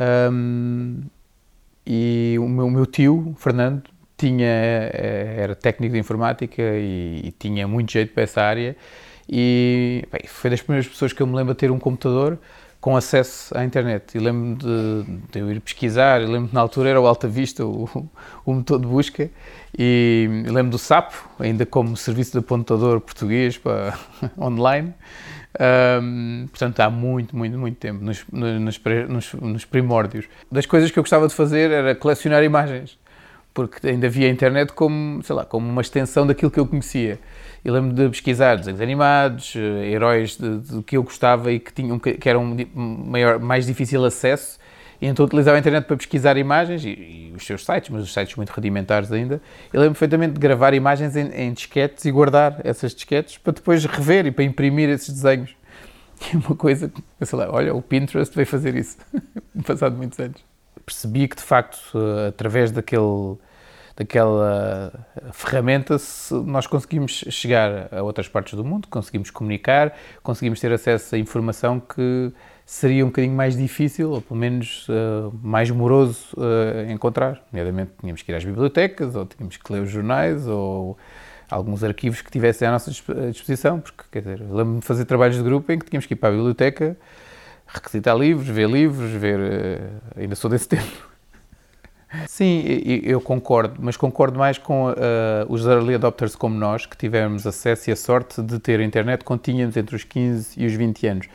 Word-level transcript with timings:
Um, 0.00 1.02
e 1.86 2.36
o 2.38 2.48
meu, 2.48 2.66
o 2.66 2.70
meu, 2.70 2.86
tio, 2.86 3.34
Fernando, 3.38 3.82
tinha, 4.16 4.46
eh, 4.46 5.36
era 5.38 5.54
técnico 5.54 5.94
de 5.94 6.00
informática 6.00 6.62
e, 6.62 7.22
e 7.24 7.32
tinha 7.38 7.66
muito 7.66 7.92
jeito 7.92 8.12
para 8.12 8.24
essa 8.24 8.42
área. 8.42 8.76
E 9.28 10.04
bem, 10.10 10.22
foi 10.26 10.50
das 10.50 10.60
primeiras 10.60 10.88
pessoas 10.90 11.12
que 11.12 11.22
eu 11.22 11.26
me 11.26 11.34
lembro 11.34 11.54
de 11.54 11.58
ter 11.58 11.70
um 11.70 11.78
computador 11.78 12.38
com 12.88 12.96
acesso 12.96 13.54
à 13.54 13.62
internet. 13.66 14.16
E 14.16 14.18
lembro-me 14.18 14.56
de, 14.56 15.20
de, 15.30 15.38
eu 15.38 15.52
ir 15.52 15.60
pesquisar, 15.60 16.22
lembro-me 16.22 16.48
na 16.54 16.60
altura 16.60 16.88
era 16.88 16.98
o 16.98 17.06
Alta 17.06 17.28
Vista, 17.28 17.66
o, 17.66 18.08
o 18.46 18.54
motor 18.54 18.80
de 18.80 18.86
busca, 18.86 19.30
e 19.78 20.26
lembro 20.46 20.70
do 20.70 20.78
SAP, 20.78 21.12
ainda 21.38 21.66
como 21.66 21.94
serviço 21.98 22.32
de 22.32 22.38
apontador 22.38 22.98
português 23.02 23.58
para 23.58 23.92
online. 24.40 24.94
Um, 26.02 26.46
portanto, 26.48 26.80
há 26.80 26.88
muito, 26.88 27.36
muito, 27.36 27.58
muito 27.58 27.76
tempo, 27.76 28.02
nos, 28.02 28.24
nos, 28.32 29.34
nos, 29.34 29.64
primórdios. 29.66 30.24
Das 30.50 30.64
coisas 30.64 30.90
que 30.90 30.98
eu 30.98 31.02
gostava 31.02 31.28
de 31.28 31.34
fazer 31.34 31.70
era 31.70 31.94
colecionar 31.94 32.42
imagens, 32.42 32.98
porque 33.58 33.88
ainda 33.88 34.08
via 34.08 34.28
a 34.28 34.30
internet 34.30 34.72
como, 34.72 35.20
sei 35.24 35.34
lá, 35.34 35.44
como 35.44 35.68
uma 35.68 35.82
extensão 35.82 36.24
daquilo 36.24 36.48
que 36.48 36.60
eu 36.60 36.66
conhecia. 36.66 37.18
E 37.64 37.68
lembro 37.68 37.92
de 37.92 38.08
pesquisar 38.08 38.54
desenhos 38.54 38.80
animados, 38.80 39.54
eh, 39.56 39.90
heróis 39.90 40.36
de, 40.36 40.58
de, 40.60 40.82
que 40.84 40.96
eu 40.96 41.02
gostava 41.02 41.50
e 41.50 41.58
que, 41.58 41.72
tinham, 41.72 41.98
que 41.98 42.28
eram 42.28 42.56
maior, 42.72 43.40
mais 43.40 43.66
difícil 43.66 44.04
acesso, 44.04 44.60
e 45.02 45.08
então 45.08 45.26
utilizava 45.26 45.56
a 45.56 45.58
internet 45.58 45.86
para 45.86 45.96
pesquisar 45.96 46.36
imagens 46.36 46.84
e, 46.84 46.90
e, 46.90 47.32
os 47.36 47.44
seus 47.44 47.64
sites, 47.64 47.90
mas 47.90 48.04
os 48.04 48.12
sites 48.12 48.36
muito 48.36 48.50
rudimentares 48.50 49.10
ainda. 49.10 49.42
Eu 49.72 49.80
lembro 49.80 49.94
perfeitamente 49.94 50.34
de 50.34 50.40
gravar 50.40 50.72
imagens 50.72 51.16
em, 51.16 51.28
em, 51.34 51.52
disquetes 51.52 52.04
e 52.04 52.12
guardar 52.12 52.60
essas 52.62 52.94
disquetes 52.94 53.38
para 53.38 53.54
depois 53.54 53.84
rever 53.84 54.24
e 54.26 54.30
para 54.30 54.44
imprimir 54.44 54.88
esses 54.88 55.12
desenhos. 55.12 55.50
E 56.32 56.36
uma 56.36 56.56
coisa, 56.56 56.92
sei 57.22 57.38
lá, 57.38 57.48
olha, 57.48 57.72
o 57.72 57.80
Pinterest 57.80 58.34
veio 58.34 58.46
fazer 58.46 58.74
isso, 58.74 58.98
passado 59.64 59.96
muitos 59.96 60.18
anos. 60.20 60.44
Percebi 60.84 61.28
que, 61.28 61.36
de 61.36 61.42
facto, 61.42 61.78
eh, 61.94 62.28
através 62.28 62.72
daquele, 62.72 63.36
daquela 63.98 64.92
ferramenta, 65.32 65.96
nós 66.46 66.68
conseguimos 66.68 67.24
chegar 67.30 67.92
a 67.92 68.00
outras 68.00 68.28
partes 68.28 68.54
do 68.54 68.64
mundo, 68.64 68.86
conseguimos 68.86 69.28
comunicar, 69.28 69.92
conseguimos 70.22 70.60
ter 70.60 70.72
acesso 70.72 71.16
a 71.16 71.18
informação 71.18 71.80
que 71.80 72.32
seria 72.64 73.04
um 73.04 73.08
bocadinho 73.08 73.34
mais 73.34 73.56
difícil, 73.56 74.12
ou 74.12 74.22
pelo 74.22 74.38
menos 74.38 74.86
uh, 74.88 75.34
mais 75.42 75.68
moroso 75.70 76.28
uh, 76.36 76.88
encontrar. 76.92 77.42
Nomeadamente, 77.50 77.90
tínhamos 78.00 78.22
que 78.22 78.30
ir 78.30 78.36
às 78.36 78.44
bibliotecas, 78.44 79.16
ou 79.16 79.26
tínhamos 79.26 79.56
que 79.56 79.72
ler 79.72 79.82
os 79.82 79.90
jornais, 79.90 80.46
ou 80.46 80.96
alguns 81.50 81.82
arquivos 81.82 82.20
que 82.20 82.30
tivessem 82.30 82.68
à 82.68 82.70
nossa 82.70 82.92
disposição, 83.32 83.80
porque, 83.80 84.04
quer 84.12 84.20
dizer, 84.20 84.40
lembro-me 84.42 84.80
de 84.80 84.86
fazer 84.86 85.06
trabalhos 85.06 85.36
de 85.36 85.42
grupo 85.42 85.72
em 85.72 85.78
que 85.78 85.86
tínhamos 85.86 86.06
que 86.06 86.14
ir 86.14 86.16
para 86.16 86.28
a 86.28 86.32
biblioteca, 86.32 86.96
requisitar 87.66 88.16
livros, 88.16 88.46
ver 88.46 88.68
livros, 88.68 89.10
ver... 89.10 89.40
Uh, 89.40 90.20
ainda 90.20 90.36
sou 90.36 90.48
desse 90.48 90.68
tempo. 90.70 91.17
Sim, 92.26 92.62
eu 93.04 93.20
concordo, 93.20 93.76
mas 93.78 93.96
concordo 93.96 94.38
mais 94.38 94.56
com 94.56 94.90
uh, 94.90 94.94
os 95.48 95.66
early 95.66 95.94
adopters 95.94 96.34
como 96.34 96.54
nós, 96.54 96.86
que 96.86 96.96
tivemos 96.96 97.46
acesso 97.46 97.90
e 97.90 97.92
a 97.92 97.96
sorte 97.96 98.40
de 98.42 98.58
ter 98.58 98.80
internet 98.80 99.22
quando 99.24 99.40
tínhamos 99.40 99.76
entre 99.76 99.94
os 99.94 100.04
15 100.04 100.58
e 100.58 100.66
os 100.66 100.72
20 100.72 101.06
anos. 101.06 101.28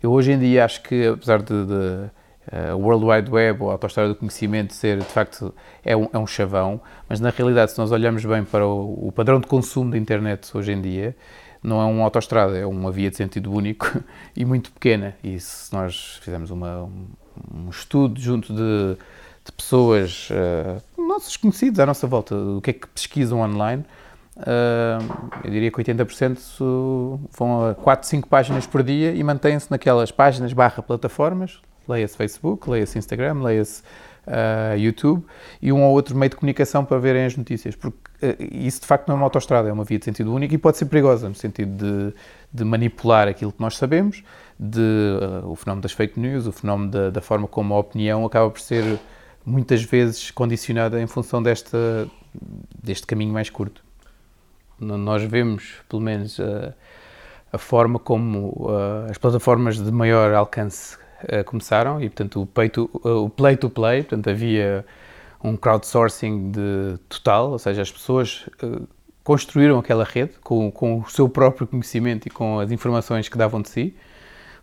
Eu 0.00 0.12
hoje 0.12 0.32
em 0.32 0.38
dia 0.38 0.64
acho 0.64 0.82
que, 0.82 1.08
apesar 1.08 1.42
de, 1.42 1.66
de 1.66 1.72
uh, 1.72 2.76
World 2.76 3.04
Wide 3.04 3.30
Web 3.30 3.62
ou 3.62 3.70
a 3.70 3.72
autoestrada 3.72 4.10
do 4.10 4.14
conhecimento 4.14 4.72
ser, 4.72 4.98
de 4.98 5.04
facto, 5.04 5.52
é 5.84 5.96
um, 5.96 6.08
é 6.12 6.18
um 6.18 6.26
chavão, 6.26 6.80
mas 7.08 7.18
na 7.18 7.30
realidade, 7.30 7.72
se 7.72 7.78
nós 7.78 7.90
olharmos 7.90 8.24
bem 8.24 8.44
para 8.44 8.64
o, 8.64 9.08
o 9.08 9.12
padrão 9.12 9.40
de 9.40 9.48
consumo 9.48 9.90
da 9.90 9.98
internet 9.98 10.56
hoje 10.56 10.70
em 10.70 10.80
dia, 10.80 11.16
não 11.62 11.80
é 11.80 11.84
uma 11.84 12.04
autoestrada, 12.04 12.56
é 12.56 12.64
uma 12.64 12.90
via 12.90 13.10
de 13.10 13.16
sentido 13.16 13.52
único 13.52 14.00
e 14.36 14.44
muito 14.44 14.70
pequena. 14.70 15.16
E 15.22 15.38
se 15.40 15.72
nós 15.72 16.18
fizermos 16.22 16.50
uma, 16.50 16.84
um, 16.84 17.06
um 17.52 17.68
estudo 17.68 18.20
junto 18.20 18.54
de, 18.54 18.96
de 19.44 19.52
pessoas, 19.52 20.28
uh, 20.30 21.00
nossos 21.00 21.36
conhecidos 21.36 21.80
à 21.80 21.86
nossa 21.86 22.06
volta, 22.06 22.34
o 22.34 22.60
que 22.60 22.70
é 22.70 22.72
que 22.72 22.86
pesquisam 22.88 23.40
online, 23.40 23.84
Uh, 24.40 25.30
eu 25.44 25.50
diria 25.50 25.70
que 25.70 25.76
80% 25.76 26.38
vão 27.36 27.68
a 27.68 27.74
4, 27.74 28.08
5 28.08 28.28
páginas 28.28 28.66
por 28.66 28.82
dia 28.82 29.12
e 29.12 29.22
mantêm-se 29.22 29.70
naquelas 29.70 30.10
páginas 30.10 30.52
barra 30.52 30.82
plataformas, 30.82 31.60
leia-se 31.86 32.16
Facebook, 32.16 32.70
leia-se 32.70 32.98
Instagram, 32.98 33.42
leia-se 33.42 33.82
uh, 34.26 34.78
YouTube 34.78 35.24
e 35.60 35.72
um 35.72 35.82
ou 35.82 35.92
outro 35.92 36.16
meio 36.16 36.30
de 36.30 36.36
comunicação 36.36 36.84
para 36.84 36.98
verem 36.98 37.26
as 37.26 37.36
notícias, 37.36 37.76
porque 37.76 37.98
uh, 38.22 38.36
isso 38.50 38.80
de 38.80 38.86
facto 38.86 39.08
não 39.08 39.16
é 39.16 39.18
uma 39.18 39.26
autoestrada, 39.26 39.68
é 39.68 39.72
uma 39.72 39.84
via 39.84 39.98
de 39.98 40.06
sentido 40.06 40.32
único 40.32 40.54
e 40.54 40.58
pode 40.58 40.78
ser 40.78 40.86
perigosa 40.86 41.28
no 41.28 41.34
sentido 41.34 41.76
de, 41.76 42.14
de 42.52 42.64
manipular 42.64 43.28
aquilo 43.28 43.52
que 43.52 43.60
nós 43.60 43.76
sabemos, 43.76 44.22
de, 44.58 44.80
o 45.44 45.54
fenómeno 45.54 45.82
das 45.82 45.92
fake 45.92 46.18
news, 46.18 46.46
o 46.46 46.52
fenómeno 46.52 46.90
da, 46.90 47.10
da 47.10 47.20
forma 47.20 47.46
como 47.46 47.74
a 47.74 47.78
opinião 47.78 48.24
acaba 48.24 48.48
por 48.48 48.60
ser 48.60 48.98
muitas 49.44 49.82
vezes 49.82 50.30
condicionada 50.30 51.00
em 51.00 51.06
função 51.06 51.42
desta, 51.42 52.08
deste 52.82 53.06
caminho 53.06 53.32
mais 53.32 53.50
curto. 53.50 53.82
Nós 54.78 55.22
vemos, 55.22 55.74
pelo 55.88 56.00
menos, 56.00 56.40
a, 56.40 56.74
a 57.52 57.58
forma 57.58 57.98
como 57.98 58.68
as 59.10 59.18
plataformas 59.18 59.76
de 59.76 59.90
maior 59.92 60.32
alcance 60.34 60.98
começaram 61.44 62.00
e, 62.00 62.08
portanto, 62.08 62.42
o 62.42 62.46
pay, 62.46 62.70
to, 62.70 62.90
o 63.04 63.28
play 63.28 63.56
to 63.56 63.68
play, 63.68 64.02
portanto, 64.02 64.30
havia 64.30 64.84
um 65.42 65.56
crowdsourcing 65.56 66.50
de 66.50 66.98
total, 67.08 67.50
ou 67.50 67.58
seja, 67.58 67.82
as 67.82 67.90
pessoas 67.90 68.48
construíram 69.22 69.78
aquela 69.78 70.04
rede 70.04 70.32
com, 70.42 70.70
com 70.70 71.00
o 71.00 71.10
seu 71.10 71.28
próprio 71.28 71.66
conhecimento 71.66 72.26
e 72.26 72.30
com 72.30 72.58
as 72.58 72.70
informações 72.70 73.28
que 73.28 73.36
davam 73.36 73.60
de 73.60 73.68
si, 73.68 73.94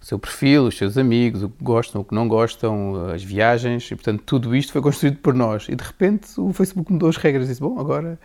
o 0.02 0.06
seu 0.06 0.20
perfil, 0.20 0.64
os 0.64 0.78
seus 0.78 0.98
amigos, 0.98 1.44
o 1.44 1.50
que 1.50 1.64
gostam, 1.64 2.02
o 2.02 2.04
que 2.04 2.14
não 2.14 2.28
gostam, 2.28 3.10
as 3.14 3.24
viagens, 3.24 3.90
e 3.92 3.96
portanto 3.96 4.24
tudo 4.26 4.56
isto 4.56 4.72
foi 4.72 4.82
construído 4.82 5.18
por 5.18 5.34
nós. 5.34 5.68
E 5.70 5.76
de 5.76 5.84
repente 5.84 6.28
o 6.38 6.54
Facebook 6.54 6.92
mudou 6.92 7.10
as 7.10 7.18
regras 7.18 7.46
e 7.46 7.50
disse: 7.50 7.62
Bom, 7.62 7.80
agora 7.80 8.20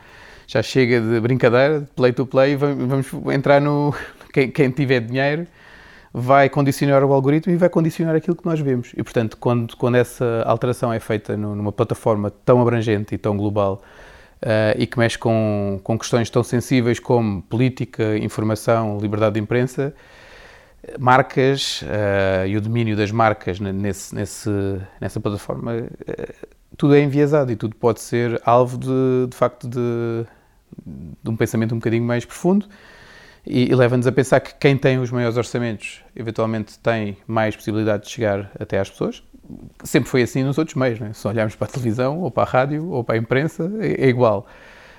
já 0.47 0.63
chega 0.63 1.01
de 1.01 1.21
brincadeira, 1.21 1.81
de 1.81 1.87
play 1.87 2.13
to 2.13 2.27
play, 2.27 2.57
vamos 2.57 3.07
entrar 3.35 3.61
no. 3.61 3.95
Quem, 4.33 4.51
quem 4.51 4.71
tiver 4.71 5.01
dinheiro 5.01 5.47
vai 6.13 6.49
condicionar 6.49 7.03
o 7.05 7.13
algoritmo 7.13 7.53
e 7.53 7.57
vai 7.57 7.69
condicionar 7.69 8.15
aquilo 8.15 8.37
que 8.37 8.45
nós 8.47 8.61
vemos. 8.61 8.93
E, 8.97 9.03
portanto, 9.03 9.37
quando, 9.39 9.77
quando 9.77 9.97
essa 9.97 10.43
alteração 10.47 10.93
é 10.93 11.01
feita 11.01 11.37
numa 11.37 11.73
plataforma 11.73 12.31
tão 12.31 12.61
abrangente 12.61 13.15
e 13.15 13.19
tão 13.19 13.37
global 13.37 13.83
uh, 14.43 14.79
e 14.79 14.87
que 14.87 14.99
mexe 14.99 15.19
com, 15.19 15.81
com 15.83 15.99
questões 15.99 16.29
tão 16.29 16.43
sensíveis 16.43 16.99
como 16.99 17.43
política, 17.43 18.17
informação, 18.19 18.99
liberdade 18.99 19.35
de 19.35 19.41
imprensa, 19.41 19.95
marcas 20.99 21.83
uh, 21.83 22.47
e 22.47 22.57
o 22.57 22.61
domínio 22.61 22.97
das 22.97 23.11
marcas 23.11 23.61
nesse, 23.61 24.15
nesse, 24.15 24.51
nessa 25.01 25.21
plataforma, 25.21 25.77
uh, 25.77 26.47
tudo 26.77 26.95
é 26.95 27.01
enviesado 27.01 27.53
e 27.53 27.57
tudo 27.57 27.77
pode 27.77 28.01
ser 28.01 28.41
alvo 28.45 28.79
de, 28.79 29.29
de 29.29 29.37
facto 29.37 29.69
de, 29.69 30.27
de 31.23 31.31
um 31.31 31.37
pensamento 31.37 31.75
um 31.75 31.79
bocadinho 31.79 32.05
mais 32.05 32.25
profundo 32.25 32.67
e, 33.47 33.71
e 33.71 33.75
leva-nos 33.75 34.07
a 34.07 34.13
pensar 34.13 34.41
que 34.41 34.55
quem 34.55 34.77
tem 34.77 34.99
os 34.99 35.11
maiores 35.11 35.37
orçamentos 35.37 36.03
eventualmente 36.15 36.79
tem 36.79 37.17
mais 37.27 37.55
possibilidade 37.55 38.05
de 38.05 38.11
chegar 38.11 38.51
até 38.59 38.79
às 38.79 38.91
pessoas. 38.91 39.23
Sempre 39.85 40.09
foi 40.09 40.23
assim 40.23 40.43
nos 40.43 40.57
outros 40.59 40.77
meios, 40.77 41.01
é? 41.01 41.13
se 41.13 41.27
olharmos 41.27 41.55
para 41.55 41.67
a 41.67 41.71
televisão 41.71 42.21
ou 42.21 42.31
para 42.31 42.45
a 42.45 42.47
rádio 42.47 42.89
ou 42.91 43.05
para 43.05 43.17
a 43.17 43.19
imprensa, 43.19 43.71
é, 43.81 44.07
é 44.07 44.09
igual. 44.09 44.47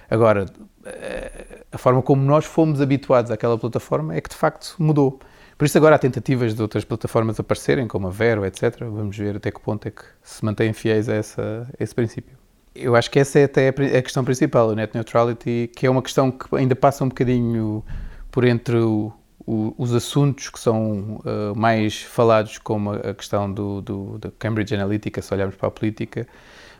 Agora, 0.09 0.45
eh, 0.85 1.63
a 1.71 1.77
forma 1.77 2.01
como 2.01 2.21
nós 2.21 2.45
fomos 2.45 2.81
habituados 2.81 3.31
àquela 3.31 3.57
plataforma 3.57 4.13
é 4.13 4.21
que 4.21 4.29
de 4.29 4.35
facto 4.35 4.75
mudou. 4.77 5.19
Por 5.63 5.67
isso 5.67 5.77
agora 5.77 5.95
há 5.95 5.97
tentativas 5.97 6.53
de 6.53 6.61
outras 6.61 6.83
plataformas 6.83 7.39
aparecerem, 7.39 7.87
como 7.87 8.07
a 8.07 8.09
Vero, 8.09 8.45
etc. 8.45 8.79
Vamos 8.79 9.17
ver 9.17 9.37
até 9.37 9.49
que 9.49 9.61
ponto 9.61 9.87
é 9.87 9.91
que 9.91 10.03
se 10.21 10.43
mantêm 10.43 10.73
fiéis 10.73 11.07
a, 11.07 11.13
essa, 11.13 11.65
a 11.79 11.81
esse 11.81 11.95
princípio. 11.95 12.37
Eu 12.75 12.97
acho 12.97 13.09
que 13.09 13.17
essa 13.17 13.39
é 13.39 13.45
até 13.45 13.69
a 13.69 14.01
questão 14.01 14.25
principal, 14.25 14.71
a 14.71 14.75
net 14.75 14.93
neutrality, 14.93 15.71
que 15.73 15.87
é 15.87 15.89
uma 15.89 16.01
questão 16.01 16.29
que 16.29 16.53
ainda 16.57 16.75
passa 16.75 17.05
um 17.05 17.07
bocadinho 17.07 17.81
por 18.29 18.43
entre 18.43 18.75
o, 18.75 19.13
o, 19.47 19.73
os 19.77 19.95
assuntos 19.95 20.49
que 20.49 20.59
são 20.59 21.21
uh, 21.23 21.55
mais 21.55 22.01
falados, 22.01 22.57
como 22.57 22.91
a 22.91 23.13
questão 23.13 23.49
do, 23.49 23.79
do, 23.81 24.17
da 24.17 24.31
Cambridge 24.37 24.75
Analytica, 24.75 25.21
se 25.21 25.33
olharmos 25.33 25.55
para 25.55 25.69
a 25.69 25.71
política, 25.71 26.27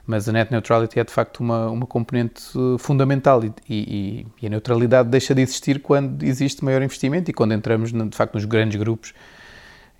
mas 0.06 0.28
a 0.28 0.32
net 0.32 0.52
neutrality 0.52 1.00
é 1.00 1.04
de 1.04 1.12
facto 1.12 1.40
uma, 1.40 1.70
uma 1.70 1.88
componente 1.88 2.44
uh, 2.58 2.78
fundamental 2.78 3.44
e, 3.44 3.54
e, 3.70 4.28
e, 4.42 4.48
a 4.48 4.50
neutralidade 4.50 5.10
deixa 5.10 5.34
de 5.34 5.42
existir 5.42 5.82
quando 5.82 6.24
existe 6.24 6.64
maior 6.64 6.82
investimento 6.82 7.32
e 7.32 7.34
quando 7.34 7.54
entramos 7.54 7.92
de 7.92 8.16
facto 8.16 8.34
nos 8.36 8.46
grandes 8.46 8.78
grupos 8.78 9.14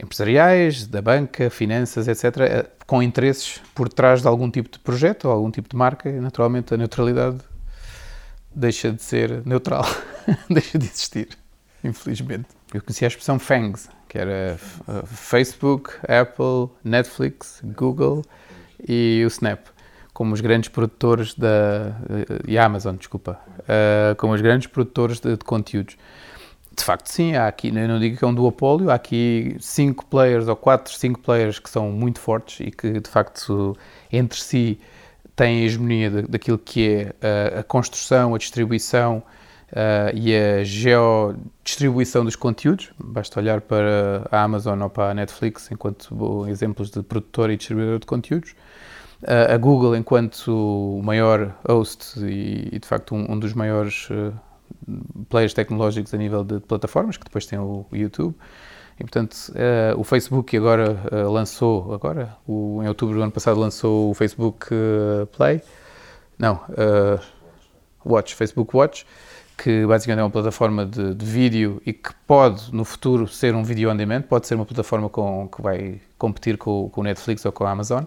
empresariais, 0.02 0.86
da 0.88 1.02
banca, 1.02 1.50
finanças, 1.50 2.08
etc., 2.08 2.42
eh, 2.42 2.66
com 2.86 3.02
interesses 3.02 3.62
por 3.74 3.88
trás 3.88 4.22
de 4.22 4.28
algum 4.28 4.50
tipo 4.50 4.70
de 4.70 4.80
projeto 4.80 5.26
ou 5.26 5.32
algum 5.32 5.52
tipo 5.52 5.70
de 5.70 5.76
marca, 5.76 6.12
naturalmente 6.12 6.74
a 6.74 6.78
neutralidade 6.78 7.38
deixa 8.54 8.92
de 8.92 9.02
ser 9.02 9.46
neutral, 9.46 9.86
deixa 10.50 10.78
de 10.78 10.86
existir, 10.86 11.30
infelizmente. 11.84 12.48
Eu 12.74 12.82
conheci 12.82 13.06
a 13.06 13.08
expressão 13.08 13.40
FANGs, 13.40 13.90
que 14.10 14.18
era 14.18 14.60
uh, 14.88 15.06
Facebook, 15.06 15.92
Apple, 16.02 16.70
Netflix, 16.84 17.62
Google 17.64 18.24
e 18.88 19.24
o 19.26 19.28
Snap, 19.28 19.68
como 20.14 20.34
os 20.34 20.42
grandes 20.42 20.70
produtores 20.70 21.34
da... 21.34 21.96
Uh, 22.04 22.48
e 22.48 22.58
a 22.58 22.66
Amazon, 22.66 22.96
desculpa, 22.96 23.40
uh, 23.60 24.16
como 24.16 24.34
os 24.34 24.42
grandes 24.42 24.68
produtores 24.68 25.20
de, 25.20 25.32
de 25.32 25.44
conteúdos. 25.44 25.98
De 26.76 26.84
facto, 26.84 27.08
sim, 27.08 27.36
há 27.36 27.48
aqui, 27.48 27.72
não 27.72 28.00
digo 28.00 28.18
que 28.18 28.26
é 28.26 28.28
um 28.28 28.34
duopólio, 28.34 28.90
há 28.90 28.96
aqui 28.96 29.56
cinco 29.60 30.06
players 30.08 30.48
ou 30.48 30.56
quatro, 30.56 30.92
cinco 30.94 31.20
players 31.20 31.60
que 31.60 31.70
são 31.70 31.92
muito 31.92 32.20
fortes 32.20 32.66
e 32.66 32.72
que, 32.72 33.00
de 33.00 33.10
facto, 33.10 33.78
entre 34.12 34.40
si 34.40 34.80
têm 35.36 35.62
a 35.62 35.66
hegemonia 35.66 36.10
daquilo 36.28 36.58
que 36.58 36.90
é 36.90 37.56
a, 37.56 37.60
a 37.60 37.64
construção, 37.64 38.34
a 38.34 38.38
distribuição 38.40 39.22
uh, 39.72 40.16
e 40.16 40.36
a 40.36 40.64
geodistribuição 40.64 42.26
dos 42.26 42.36
conteúdos. 42.36 42.92
Basta 42.98 43.40
olhar 43.40 43.62
para 43.62 44.28
a 44.32 44.42
Amazon 44.42 44.82
ou 44.82 44.90
para 44.90 45.12
a 45.12 45.14
Netflix 45.14 45.72
enquanto 45.72 46.48
exemplos 46.48 46.90
de 46.90 47.04
produtor 47.04 47.52
e 47.52 47.58
distribuidor 47.58 48.00
de 48.00 48.08
conteúdos. 48.08 48.56
A 49.26 49.58
Google 49.58 49.96
enquanto 49.96 50.50
o 50.50 51.02
maior 51.04 51.56
host 51.68 52.20
e, 52.20 52.70
e 52.72 52.80
de 52.80 52.88
facto, 52.88 53.16
um, 53.16 53.32
um 53.32 53.40
dos 53.40 53.54
maiores 53.54 54.10
uh, 54.10 54.34
players 55.30 55.54
tecnológicos 55.54 56.14
a 56.14 56.18
nível 56.18 56.44
de 56.44 56.60
plataformas, 56.60 57.18
que 57.18 57.24
depois 57.24 57.46
tem 57.46 57.58
o, 57.58 57.86
YouTube. 57.92 58.36
E, 59.00 59.04
portanto, 59.04 59.34
uh, 59.50 60.00
o 60.00 60.04
Facebook 60.04 60.56
agora 60.56 60.98
uh, 61.12 61.32
lançou, 61.32 61.94
agora, 61.94 62.36
o, 62.48 62.82
em 62.84 62.88
outubro 62.88 63.16
do 63.16 63.22
ano 63.22 63.32
passado, 63.32 63.60
lançou 63.60 64.12
o 64.12 64.14
Facebook 64.14 64.68
Play. 65.36 65.62
Não, 66.38 66.60
Watch, 68.06 68.36
Facebook 68.36 68.76
Watch, 68.76 69.06
que 69.58 69.86
basicamente 69.86 70.20
é 70.20 70.24
uma 70.24 70.30
plataforma 70.30 70.86
de, 70.86 71.14
de, 71.14 71.26
vídeo 71.26 71.82
e 71.86 71.94
que 71.94 72.14
pode, 72.28 72.74
no 72.74 72.84
futuro, 72.84 73.28
ser 73.28 73.56
um 73.56 73.64
vídeo 73.64 73.90
on 73.90 73.96
demand, 73.96 74.24
pode 74.24 74.48
ser 74.48 74.56
uma 74.56 74.66
plataforma 74.66 75.08
com, 75.10 75.48
que 75.48 75.62
vai 75.62 76.02
competir 76.18 76.58
com, 76.58 76.90
com 76.90 77.02
o 77.02 77.04
Netflix 77.04 77.46
ou 77.46 77.52
com 77.52 77.64
a 77.64 77.72
Amazon. 77.72 78.04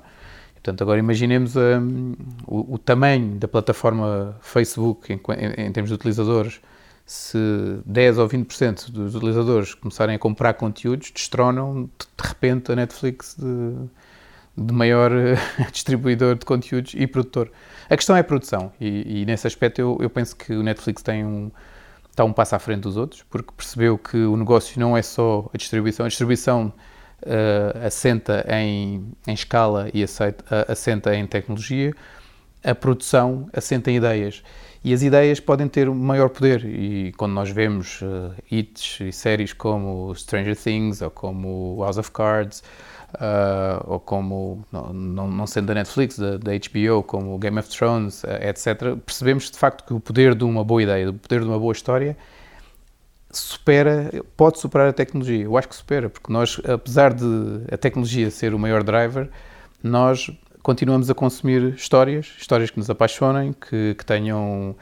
Portanto, 0.66 0.82
agora 0.82 0.98
imaginemos 0.98 1.54
um, 1.54 2.14
o, 2.44 2.74
o, 2.74 2.78
tamanho 2.78 3.36
da 3.38 3.46
plataforma 3.46 4.36
Facebook 4.40 5.12
em, 5.12 5.20
em, 5.38 5.66
em, 5.66 5.72
termos 5.72 5.90
de 5.90 5.94
utilizadores. 5.94 6.60
Se 7.04 7.38
10 7.86 8.18
ou 8.18 8.28
20% 8.28 8.90
dos 8.90 9.14
utilizadores 9.14 9.74
começarem 9.74 10.16
a 10.16 10.18
comprar 10.18 10.54
conteúdos, 10.54 11.12
destronam 11.12 11.88
de 12.00 12.28
repente 12.28 12.72
a 12.72 12.74
Netflix 12.74 13.36
de, 13.38 13.76
de 14.56 14.74
maior 14.74 15.12
distribuidor 15.70 16.34
de 16.34 16.44
conteúdos 16.44 16.94
e 16.96 17.06
produtor. 17.06 17.48
A 17.88 17.96
questão 17.96 18.16
é 18.16 18.20
a 18.20 18.24
produção, 18.24 18.72
e, 18.80 19.20
e 19.20 19.24
nesse 19.24 19.46
aspecto 19.46 19.80
eu, 19.80 19.96
eu, 20.00 20.10
penso 20.10 20.34
que 20.34 20.52
o 20.52 20.64
Netflix 20.64 21.00
tem 21.00 21.24
um, 21.24 21.48
está 22.10 22.24
um 22.24 22.32
passo 22.32 22.56
à 22.56 22.58
frente 22.58 22.80
dos 22.80 22.96
outros, 22.96 23.22
porque 23.30 23.52
percebeu 23.56 23.96
que 23.96 24.16
o 24.16 24.36
negócio 24.36 24.80
não 24.80 24.96
é 24.96 25.02
só 25.02 25.48
a 25.54 25.56
distribuição, 25.56 26.06
a 26.06 26.08
distribuição 26.08 26.72
uh, 27.22 27.86
assenta 27.86 28.44
em, 28.48 29.12
em 29.26 29.32
escala 29.32 29.88
e 29.92 30.02
aceita, 30.02 30.44
uh, 30.44 30.72
assenta 30.72 31.14
em 31.14 31.26
tecnologia, 31.26 31.92
a 32.64 32.74
produção 32.74 33.48
assenta 33.52 33.90
em 33.90 33.96
ideias. 33.96 34.42
E 34.84 34.92
as 34.92 35.02
ideias 35.02 35.40
podem 35.40 35.66
ter 35.66 35.90
maior 35.90 36.28
poder. 36.28 36.64
E 36.64 37.12
quando 37.16 37.32
nós 37.32 37.50
vemos 37.50 38.00
uh, 38.02 38.32
hits 38.50 39.00
e 39.00 39.10
séries 39.10 39.52
como 39.52 40.14
Stranger 40.14 40.56
Things 40.56 41.02
ou 41.02 41.10
como 41.10 41.82
House 41.82 41.98
of 41.98 42.10
Cards, 42.12 42.62
uh, 43.14 43.82
ou 43.84 44.00
como, 44.00 44.64
não, 44.70 44.92
não, 44.92 45.46
sendo 45.46 45.66
da 45.66 45.74
Netflix, 45.74 46.18
da, 46.18 46.36
da, 46.36 46.52
HBO, 46.52 47.02
como 47.02 47.38
Game 47.38 47.58
of 47.58 47.68
Thrones, 47.68 48.22
uh, 48.24 48.28
etc., 48.42 48.96
percebemos 49.04 49.50
de 49.50 49.58
facto 49.58 49.84
que 49.84 49.92
o 49.92 50.00
poder 50.00 50.34
de 50.34 50.44
uma 50.44 50.64
boa 50.64 50.82
ideia, 50.82 51.10
o 51.10 51.14
poder 51.14 51.40
de 51.40 51.46
uma 51.46 51.58
boa 51.58 51.72
história, 51.72 52.16
supera, 53.30 54.10
pode 54.36 54.58
superar 54.58 54.88
a 54.88 54.92
tecnologia. 54.92 55.44
Eu 55.44 55.56
acho 55.56 55.68
que 55.68 55.76
supera, 55.76 56.08
porque 56.08 56.32
nós, 56.32 56.60
apesar 56.64 57.12
de 57.12 57.24
a 57.70 57.76
tecnologia 57.76 58.30
ser 58.30 58.54
o 58.54 58.58
maior 58.58 58.82
driver, 58.82 59.28
nós 59.82 60.30
continuamos 60.62 61.08
a 61.10 61.14
consumir 61.14 61.74
histórias, 61.74 62.34
histórias 62.38 62.70
que 62.70 62.78
nos 62.78 62.90
apaixonem, 62.90 63.52
que, 63.52 63.94
que 63.94 64.04
tenham 64.04 64.74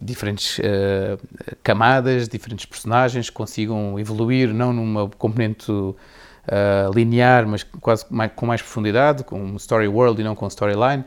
diferentes 0.00 0.58
uh, 0.58 1.18
camadas, 1.62 2.28
diferentes 2.28 2.66
personagens, 2.66 3.30
que 3.30 3.34
consigam 3.34 3.98
evoluir, 3.98 4.52
não 4.52 4.72
numa 4.72 5.08
componente 5.08 5.70
uh, 5.70 5.96
linear, 6.94 7.46
mas 7.46 7.62
quase 7.62 8.04
mais, 8.10 8.32
com 8.34 8.46
mais 8.46 8.60
profundidade, 8.60 9.24
com 9.24 9.56
story 9.56 9.88
world 9.88 10.20
e 10.20 10.24
não 10.24 10.34
com 10.34 10.46
storyline. 10.46 11.04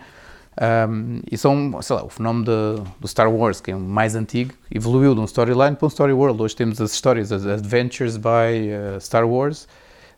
Um, 0.59 1.19
e 1.31 1.37
são, 1.37 1.79
sei 1.83 1.95
lá, 1.95 2.03
o 2.03 2.09
fenómeno 2.09 2.45
de, 2.45 2.83
do 2.99 3.07
Star 3.07 3.31
Wars, 3.31 3.61
que 3.61 3.69
é 3.69 3.75
o 3.75 3.79
mais 3.79 4.15
antigo, 4.15 4.53
evoluiu 4.71 5.13
de 5.13 5.21
um 5.21 5.25
storyline 5.25 5.75
para 5.75 5.85
um 5.85 5.89
story 5.89 6.13
world. 6.13 6.41
Hoje 6.41 6.55
temos 6.55 6.81
as 6.81 6.91
histórias, 6.93 7.31
as 7.31 7.45
Adventures 7.45 8.17
by 8.17 8.95
uh, 8.95 8.99
Star 8.99 9.27
Wars, 9.27 9.65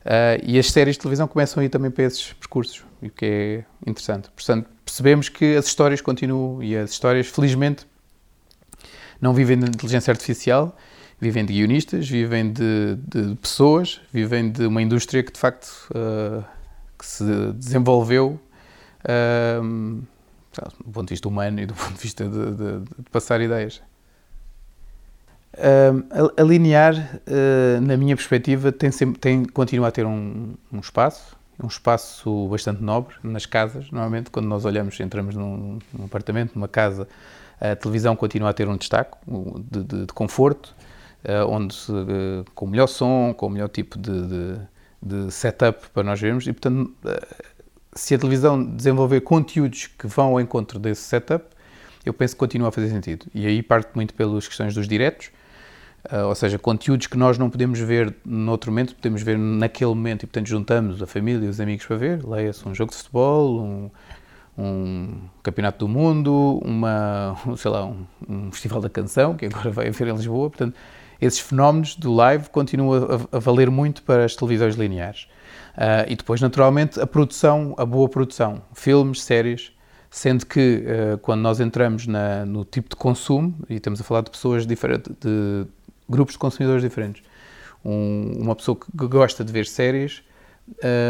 uh, 0.06 0.40
e 0.42 0.58
as 0.58 0.72
séries 0.72 0.96
de 0.96 1.02
televisão 1.02 1.28
começam 1.28 1.62
a 1.62 1.66
ir 1.66 1.70
também 1.70 1.92
para 1.92 2.06
esses 2.06 2.32
percursos, 2.34 2.86
o 3.02 3.10
que 3.10 3.26
é 3.26 3.66
interessante. 3.86 4.30
Portanto, 4.30 4.70
percebemos 4.86 5.28
que 5.28 5.58
as 5.58 5.66
histórias 5.66 6.00
continuam, 6.00 6.64
e 6.64 6.78
as 6.78 6.92
histórias, 6.92 7.28
felizmente, 7.28 7.86
não 9.20 9.34
vivem 9.34 9.60
de 9.60 9.66
inteligência 9.66 10.10
artificial, 10.10 10.74
vivem 11.20 11.44
de 11.44 11.52
guionistas, 11.52 12.08
vivem 12.08 12.54
de, 12.54 12.98
de 13.06 13.36
pessoas, 13.36 14.00
vivem 14.14 14.50
de 14.50 14.66
uma 14.68 14.82
indústria 14.82 15.22
que, 15.22 15.34
de 15.34 15.40
facto, 15.40 15.68
uh, 15.92 16.46
que 16.98 17.06
se 17.06 17.26
desenvolveu 17.56 18.40
do 20.86 20.92
ponto 20.92 21.08
de 21.08 21.14
vista 21.14 21.28
humano 21.28 21.60
e 21.60 21.66
do 21.66 21.74
ponto 21.74 21.94
de 21.94 22.02
vista 22.02 22.26
de, 22.26 22.52
de, 22.52 22.80
de 22.80 23.10
passar 23.12 23.42
ideias. 23.42 23.82
Uh, 25.54 26.32
alinear, 26.38 26.96
uh, 26.96 27.82
na 27.82 27.98
minha 27.98 28.16
perspectiva, 28.16 28.72
tem, 28.72 28.92
sempre, 28.92 29.20
tem 29.20 29.44
continua 29.46 29.88
a 29.88 29.92
ter 29.92 30.06
um, 30.06 30.54
um, 30.72 30.80
espaço, 30.80 31.36
um 31.62 31.68
espaço 31.68 32.48
bastante 32.48 32.84
nobre 32.84 33.16
nas 33.24 33.46
casas. 33.46 33.90
Normalmente, 33.92 34.30
quando 34.30 34.46
nós 34.46 34.64
olhamos, 34.64 35.00
entramos 35.00 35.36
num, 35.36 35.80
num 35.92 36.06
apartamento, 36.06 36.54
numa 36.56 36.68
casa, 36.68 37.08
a 37.60 37.76
televisão 37.76 38.16
continua 38.16 38.52
a 38.52 38.54
ter 38.54 38.68
um 38.68 38.78
destaque 38.78 39.18
de, 39.28 39.84
de, 39.84 40.06
de 40.06 40.14
conforto, 40.14 40.76
uh, 41.26 41.50
onde 41.50 41.76
uh, 41.90 42.46
com 42.54 42.66
o 42.66 42.70
melhor 42.70 42.88
som, 42.88 43.34
com 43.36 43.48
o 43.48 43.50
melhor 43.50 43.70
tipo 43.70 43.98
de, 43.98 44.60
de 45.02 45.32
setup 45.32 45.90
para 45.90 46.04
nós 46.04 46.22
vermos, 46.22 46.46
e 46.48 46.54
portanto 46.54 46.94
se 47.94 48.16
a 48.16 48.18
televisão 48.18 48.64
desenvolver 48.64 49.22
conteúdos 49.22 49.88
que 49.88 50.08
vão 50.08 50.28
ao 50.30 50.40
encontro 50.40 50.80
desse 50.80 51.02
setup, 51.02 51.46
eu 52.06 52.14
penso 52.14 52.36
que 52.36 52.40
continua 52.40 52.70
a 52.70 52.72
fazer 52.72 52.90
sentido. 52.90 53.26
E 53.34 53.46
aí 53.46 53.62
parte 53.62 53.92
muito 53.96 54.14
pelas 54.14 54.48
questões 54.48 54.74
dos 54.74 54.88
diretos, 54.88 55.32
uh, 56.12 56.28
ou 56.28 56.36
seja, 56.36 56.58
conteúdos 56.58 57.08
que 57.08 57.18
nós 57.18 57.38
não 57.38 57.50
podemos 57.50 57.80
ver 57.80 58.16
noutro 58.26 58.72
momento, 58.72 58.96
podemos 58.96 59.22
ver 59.22 59.38
naquele 59.38 59.90
momento 59.90 60.24
e, 60.24 60.28
portanto, 60.28 60.48
juntamos 60.48 61.02
a 61.02 61.08
família 61.08 61.46
e 61.46 61.50
os 61.50 61.60
amigos 61.60 61.86
para 61.86 61.98
ver. 61.98 62.26
Leia-se 62.26 62.68
um 62.68 62.74
jogo 62.74 62.92
de 62.92 62.98
futebol, 62.98 63.62
um, 63.62 63.92
um 64.58 65.22
campeonato 65.44 65.80
do 65.80 65.88
mundo, 65.88 66.60
uma, 66.64 67.36
sei 67.58 67.72
lá, 67.72 67.86
um, 67.86 68.06
um, 68.28 68.52
festival 68.52 68.82
da 68.82 68.90
canção, 68.90 69.36
que 69.36 69.46
agora 69.46 69.72
vai 69.72 69.88
haver 69.88 70.08
em 70.08 70.14
Lisboa. 70.14 70.50
Portanto, 70.50 70.76
esses 71.20 71.40
fenómenos 71.40 71.96
do 71.96 72.14
live 72.14 72.50
continuam 72.50 72.94
a, 73.32 73.38
a 73.38 73.40
valer 73.40 73.70
muito 73.70 74.04
para 74.04 74.24
as 74.24 74.36
televisões 74.36 74.76
lineares. 74.76 75.28
Uh, 75.78 76.06
e 76.08 76.16
depois, 76.16 76.42
naturalmente, 76.42 77.00
a 77.00 77.08
produção, 77.08 77.74
a 77.78 77.86
boa 77.86 78.10
produção, 78.10 78.62
filmes, 78.74 79.22
séries, 79.22 79.72
sendo 80.10 80.46
que 80.46 80.84
uh, 80.86 81.18
quando 81.20 81.42
nós 81.42 81.60
entramos 81.60 82.08
na, 82.08 82.46
no 82.46 82.66
tipo 82.66 82.90
de 82.90 82.96
consumo, 82.96 83.56
e 83.70 83.76
estamos 83.76 84.02
a 84.02 84.04
falar 84.04 84.22
de 84.22 84.32
pessoas 84.32 84.66
diferentes, 84.66 85.14
de 85.20 85.66
grupos 86.10 86.34
de 86.34 86.40
consumidores 86.40 86.82
diferentes, 86.82 87.24
um, 87.86 88.34
uma 88.40 88.56
pessoa 88.56 88.78
que 88.78 89.08
gosta 89.08 89.44
de 89.44 89.54
ver 89.54 89.66
séries, 89.66 90.24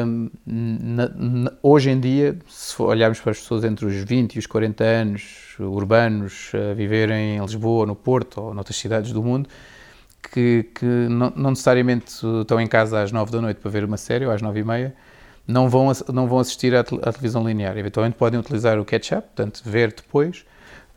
um, 0.05 0.29
na, 0.45 1.09
na, 1.09 1.53
hoje 1.61 1.89
em 1.89 1.99
dia, 1.99 2.37
se 2.47 2.81
olharmos 2.81 3.19
para 3.19 3.31
as 3.31 3.39
pessoas 3.39 3.63
entre 3.63 3.85
os 3.85 3.95
20 3.95 4.35
e 4.35 4.39
os 4.39 4.45
40 4.45 4.83
anos, 4.83 5.55
urbanos, 5.59 6.51
a 6.53 6.73
viverem 6.73 7.37
em 7.37 7.41
Lisboa, 7.41 7.85
no 7.85 7.95
Porto 7.95 8.41
ou 8.41 8.53
noutras 8.53 8.77
cidades 8.77 9.11
do 9.11 9.21
mundo, 9.21 9.49
que, 10.21 10.63
que 10.75 10.85
não, 10.85 11.31
não, 11.35 11.49
necessariamente 11.51 12.13
estão 12.41 12.59
em 12.59 12.67
casa 12.67 13.01
às 13.01 13.11
9 13.11 13.31
da 13.31 13.41
noite 13.41 13.57
para 13.57 13.71
ver 13.71 13.83
uma 13.83 13.97
série 13.97 14.25
ou 14.25 14.31
às 14.31 14.41
9 14.41 14.59
e 14.59 14.63
meia, 14.63 14.95
não 15.47 15.67
vão, 15.67 15.91
não 16.13 16.27
vão 16.27 16.39
assistir 16.39 16.75
à, 16.75 16.81
à 16.81 16.83
televisão 17.11 17.45
linear. 17.47 17.77
Eventualmente 17.77 18.15
podem 18.15 18.39
utilizar 18.39 18.79
o 18.79 18.85
catch-up, 18.85 19.27
portanto, 19.27 19.61
ver 19.65 19.93
depois, 19.93 20.45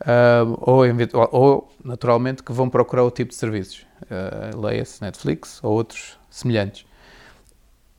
uh, 0.01 0.57
ou, 0.61 0.83
ou, 1.31 1.73
naturalmente, 1.83 2.43
que 2.43 2.51
vão 2.53 2.69
procurar 2.69 3.03
o 3.03 3.11
tipo 3.11 3.29
de 3.29 3.35
serviços. 3.35 3.85
Uh, 4.03 4.59
Leia-se 4.61 5.01
Netflix 5.01 5.59
ou 5.63 5.73
outros 5.73 6.19
semelhantes. 6.29 6.85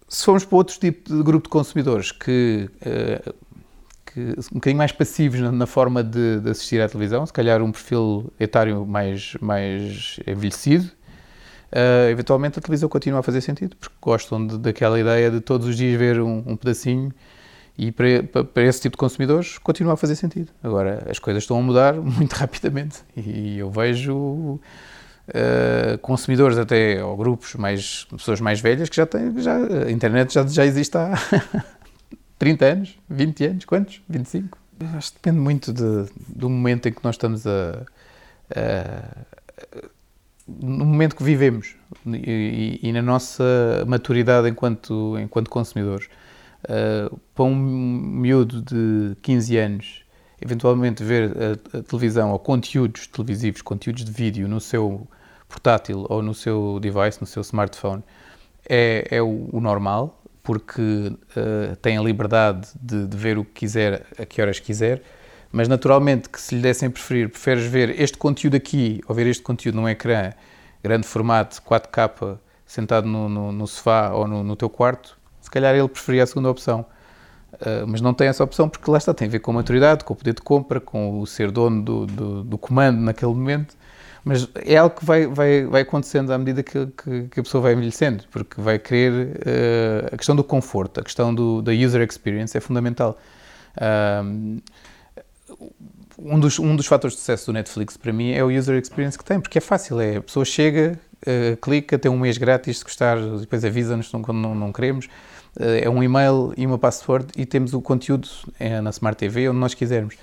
Se 0.08 0.24
formos 0.24 0.44
para 0.44 0.56
outro 0.56 0.78
tipo 0.78 1.12
de 1.12 1.22
grupo 1.24 1.48
de 1.48 1.50
consumidores 1.50 2.12
que, 2.12 2.70
uh, 2.86 3.34
que 4.06 4.20
um 4.52 4.54
bocadinho 4.54 4.78
mais 4.78 4.92
passivos 4.92 5.40
na, 5.40 5.50
na 5.50 5.66
forma 5.66 6.04
de, 6.04 6.38
de, 6.38 6.50
assistir 6.50 6.80
à 6.80 6.88
televisão, 6.88 7.26
se 7.26 7.32
calhar 7.32 7.60
um 7.62 7.72
perfil 7.72 8.32
etário 8.38 8.86
mais, 8.86 9.34
mais 9.40 10.20
envelhecido, 10.24 10.88
uh, 11.74 12.10
eventualmente 12.10 12.58
a 12.58 12.62
televisão 12.62 12.88
continua 12.88 13.20
a 13.20 13.22
fazer 13.22 13.40
sentido, 13.40 13.76
porque 13.76 13.94
gostam 14.00 14.46
de, 14.46 14.58
daquela 14.58 14.98
ideia 14.98 15.30
de 15.30 15.40
todos 15.40 15.66
os 15.66 15.76
dias 15.76 15.98
ver 15.98 16.20
um, 16.20 16.42
um 16.46 16.56
pedacinho 16.56 17.12
e 17.76 17.90
para, 17.90 18.44
para, 18.44 18.62
esse 18.62 18.80
tipo 18.80 18.92
de 18.92 18.98
consumidores 18.98 19.58
continua 19.58 19.94
a 19.94 19.96
fazer 19.96 20.14
sentido. 20.14 20.50
Agora, 20.62 21.04
as 21.10 21.18
coisas 21.18 21.42
estão 21.42 21.58
a 21.58 21.62
mudar 21.62 21.94
muito 21.98 22.32
rapidamente 22.32 23.00
e 23.16 23.58
eu 23.58 23.70
vejo 23.70 24.14
uh, 24.14 24.60
consumidores 26.00 26.56
até, 26.56 27.04
ou 27.04 27.16
grupos, 27.16 27.54
mais, 27.56 28.04
pessoas 28.04 28.40
mais 28.40 28.60
velhas 28.60 28.88
que 28.88 28.96
já 28.96 29.06
têm, 29.06 29.36
já, 29.40 29.56
a 29.56 29.90
internet 29.90 30.32
já, 30.32 30.46
já 30.46 30.64
existe 30.64 30.96
há 30.96 31.14
30 32.38 32.64
anos, 32.64 32.98
20 33.10 33.44
anos, 33.46 33.64
quantos? 33.64 34.00
25? 34.08 34.58
Acho 34.96 35.12
que 35.12 35.18
depende 35.18 35.38
muito 35.38 35.72
de, 35.72 36.06
do 36.28 36.48
momento 36.48 36.88
em 36.88 36.92
que 36.92 37.02
nós 37.02 37.14
estamos 37.14 37.46
a, 37.46 37.84
a 38.54 39.93
no 40.46 40.84
momento 40.84 41.16
que 41.16 41.24
vivemos 41.24 41.74
e, 42.06 42.80
e, 42.82 42.92
na 42.92 43.00
nossa 43.00 43.84
maturidade 43.86 44.48
enquanto, 44.48 45.18
enquanto 45.18 45.48
consumidores. 45.48 46.08
Uh, 46.64 47.18
para 47.34 47.44
um 47.44 47.54
miúdo 47.54 48.62
de 48.62 49.16
15 49.20 49.56
anos, 49.58 50.04
eventualmente 50.40 51.04
ver 51.04 51.32
a, 51.36 51.78
a, 51.78 51.82
televisão 51.82 52.32
ou 52.32 52.38
conteúdos 52.38 53.06
televisivos, 53.06 53.62
conteúdos 53.62 54.04
de 54.04 54.10
vídeo 54.10 54.48
no 54.48 54.60
seu 54.60 55.06
portátil 55.48 56.06
ou 56.08 56.22
no 56.22 56.34
seu 56.34 56.78
device, 56.80 57.20
no 57.20 57.26
seu 57.26 57.42
smartphone, 57.42 58.02
é, 58.68 59.06
é 59.10 59.22
o, 59.22 59.48
o 59.52 59.60
normal, 59.60 60.22
porque 60.42 60.80
uh, 60.80 61.76
tem 61.80 61.96
a 61.98 62.02
liberdade 62.02 62.68
de, 62.80 63.06
de, 63.06 63.16
ver 63.16 63.38
o 63.38 63.44
que 63.44 63.52
quiser, 63.52 64.06
a 64.18 64.26
que 64.26 64.40
horas 64.40 64.58
quiser, 64.58 65.02
mas 65.54 65.68
naturalmente 65.68 66.28
que 66.28 66.40
se 66.40 66.56
lhe 66.56 66.60
dessem 66.60 66.90
preferir, 66.90 67.28
preferes 67.28 67.64
ver 67.64 68.00
este 68.00 68.18
conteúdo 68.18 68.56
aqui 68.56 69.00
ou 69.06 69.14
ver 69.14 69.28
este 69.28 69.40
conteúdo 69.40 69.76
num 69.76 69.88
ecrã 69.88 70.32
grande 70.82 71.06
formato, 71.06 71.62
4K, 71.62 72.38
sentado 72.66 73.06
no, 73.06 73.28
no, 73.28 73.52
no 73.52 73.64
sofá 73.68 74.10
ou 74.12 74.26
no, 74.26 74.42
no 74.42 74.56
teu 74.56 74.68
quarto, 74.68 75.16
se 75.40 75.48
calhar 75.48 75.72
ele 75.72 75.86
preferia 75.86 76.24
a 76.24 76.26
segunda 76.26 76.50
opção. 76.50 76.84
Uh, 77.52 77.86
mas 77.86 78.00
não 78.00 78.12
tem 78.12 78.26
essa 78.26 78.42
opção 78.42 78.68
porque 78.68 78.90
lá 78.90 78.98
está, 78.98 79.14
tem 79.14 79.28
a 79.28 79.30
ver 79.30 79.38
com 79.38 79.52
a 79.52 79.54
maturidade, 79.54 80.02
com 80.02 80.12
o 80.12 80.16
poder 80.16 80.34
de 80.34 80.42
compra, 80.42 80.80
com 80.80 81.20
o 81.20 81.24
ser 81.26 81.52
dono 81.52 81.80
do, 81.84 82.06
do, 82.06 82.42
do 82.42 82.58
comando 82.58 83.00
naquele 83.00 83.32
momento. 83.32 83.76
Mas 84.24 84.48
é 84.56 84.76
algo 84.76 84.96
que 84.96 85.04
vai, 85.04 85.24
vai, 85.28 85.66
vai 85.66 85.82
acontecendo 85.82 86.32
à 86.32 86.38
medida 86.38 86.64
que, 86.64 86.84
que, 86.86 87.28
que 87.28 87.40
a 87.40 87.42
pessoa 87.44 87.62
vai 87.62 87.74
envelhecendo, 87.74 88.24
porque 88.32 88.60
vai 88.60 88.76
querer. 88.76 89.36
Uh, 89.36 90.14
a 90.14 90.16
questão 90.16 90.34
do 90.34 90.42
conforto, 90.42 90.98
a 90.98 91.04
questão 91.04 91.32
do, 91.32 91.62
da 91.62 91.70
user 91.70 92.02
experience 92.02 92.56
é 92.58 92.60
fundamental. 92.60 93.16
Uh, 93.76 94.60
um 96.18 96.38
dos, 96.38 96.58
um 96.58 96.76
dos 96.76 96.86
fatores 96.86 97.14
de 97.14 97.20
sucesso 97.20 97.46
do 97.46 97.52
Netflix 97.52 97.96
para 97.96 98.12
mim 98.12 98.32
é 98.32 98.42
o 98.42 98.48
user 98.48 98.80
experience 98.80 99.18
que 99.18 99.24
tem, 99.24 99.40
porque 99.40 99.58
é 99.58 99.60
fácil, 99.60 100.00
é, 100.00 100.16
a 100.16 100.22
pessoa 100.22 100.44
chega, 100.44 100.98
uh, 101.26 101.56
clica, 101.58 101.98
tem 101.98 102.10
um 102.10 102.18
mês 102.18 102.38
grátis 102.38 102.78
se 102.78 102.84
gostar, 102.84 103.18
depois 103.38 103.64
avisa-nos 103.64 104.08
quando 104.08 104.34
não, 104.34 104.54
não 104.54 104.72
queremos, 104.72 105.06
uh, 105.56 105.82
é 105.82 105.88
um 105.88 106.02
e-mail 106.02 106.52
e 106.56 106.66
uma 106.66 106.78
password 106.78 107.26
e 107.36 107.44
temos 107.44 107.74
o 107.74 107.80
conteúdo 107.80 108.28
é, 108.58 108.80
na 108.80 108.90
Smart 108.90 109.16
TV 109.18 109.48
onde 109.48 109.58
nós 109.58 109.74
quisermos. 109.74 110.16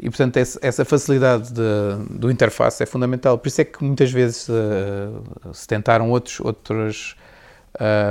E, 0.00 0.08
portanto, 0.08 0.36
essa 0.36 0.84
facilidade 0.84 1.52
de, 1.52 1.62
do 2.10 2.30
interface 2.30 2.80
é 2.82 2.86
fundamental. 2.86 3.36
Por 3.36 3.48
isso 3.48 3.60
é 3.60 3.64
que 3.64 3.82
muitas 3.82 4.12
vezes 4.12 4.48
uh, 4.48 5.52
se 5.52 5.66
tentaram 5.66 6.10
outros, 6.10 6.38
outros, 6.38 7.16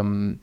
um, 0.04 0.36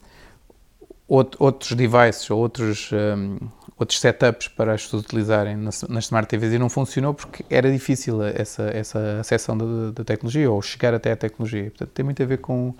outros 1.07 1.73
devices 1.73 2.31
ou 2.31 2.38
outros, 2.38 2.90
um, 2.93 3.37
outros 3.76 4.00
setups 4.00 4.49
para 4.49 4.75
as 4.75 4.83
pessoas 4.85 5.02
utilizarem 5.02 5.57
nas, 5.57 5.83
nas 5.83 6.04
Smart 6.04 6.28
TVs 6.28 6.52
e 6.52 6.59
não 6.59 6.69
funcionou 6.69 7.12
porque 7.12 7.45
era 7.50 7.71
difícil 7.71 8.23
essa, 8.23 8.64
essa 8.64 9.21
acessão 9.21 9.57
da, 9.57 9.90
da 9.90 10.04
tecnologia 10.04 10.50
ou 10.50 10.62
chegar 10.62 10.95
até 10.95 11.12
a 11.12 11.16
tecnologia. 11.16 11.64
Portanto, 11.64 11.90
tem 11.90 12.04
muito 12.04 12.23
a 12.23 12.26
ver 12.26 12.38
com, 12.38 12.75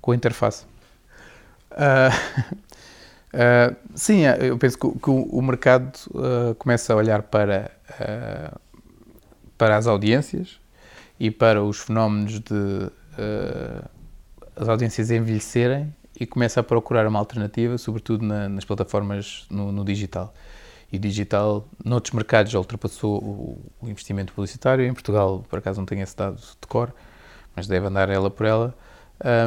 com 0.00 0.10
a 0.10 0.16
interface. 0.16 0.64
Uh, 1.70 2.10
uh, 3.32 3.76
sim, 3.94 4.22
eu 4.40 4.58
penso 4.58 4.78
que, 4.78 4.98
que 4.98 5.10
o, 5.10 5.40
mercado 5.40 5.96
uh, 6.10 6.54
começa 6.56 6.92
a 6.92 6.96
olhar 6.96 7.22
para, 7.22 7.70
para 9.56 9.76
as 9.76 9.86
audiências 9.86 10.58
e 11.18 11.30
para 11.30 11.62
os 11.62 11.78
fenómenos 11.78 12.40
de 12.40 12.90
as 14.56 14.68
audiências 14.68 15.10
envelhecerem 15.10 15.94
e 16.18 16.26
começa 16.26 16.60
a 16.60 16.62
procurar 16.62 17.06
uma 17.06 17.18
alternativa, 17.18 17.76
sobretudo 17.78 18.24
na, 18.24 18.48
nas 18.48 18.64
plataformas 18.64 19.46
no, 19.50 19.72
no, 19.72 19.84
digital. 19.84 20.32
E 20.92 20.98
digital, 20.98 21.66
noutros 21.84 22.12
mercados, 22.12 22.52
já 22.52 22.58
ultrapassou 22.58 23.18
o, 23.18 23.72
o, 23.82 23.88
investimento 23.88 24.32
publicitário. 24.32 24.84
Em 24.84 24.92
Portugal, 24.92 25.44
por 25.48 25.58
acaso, 25.58 25.80
não 25.80 25.86
tenho 25.86 26.02
esse 26.02 26.16
dado 26.16 26.36
de 26.36 26.66
cor, 26.68 26.94
mas 27.56 27.66
deve 27.66 27.86
andar 27.86 28.08
ela 28.08 28.30
por 28.30 28.46
ela. 28.46 28.74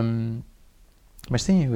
Um, 0.04 0.42
mas 1.30 1.44
sim, 1.44 1.68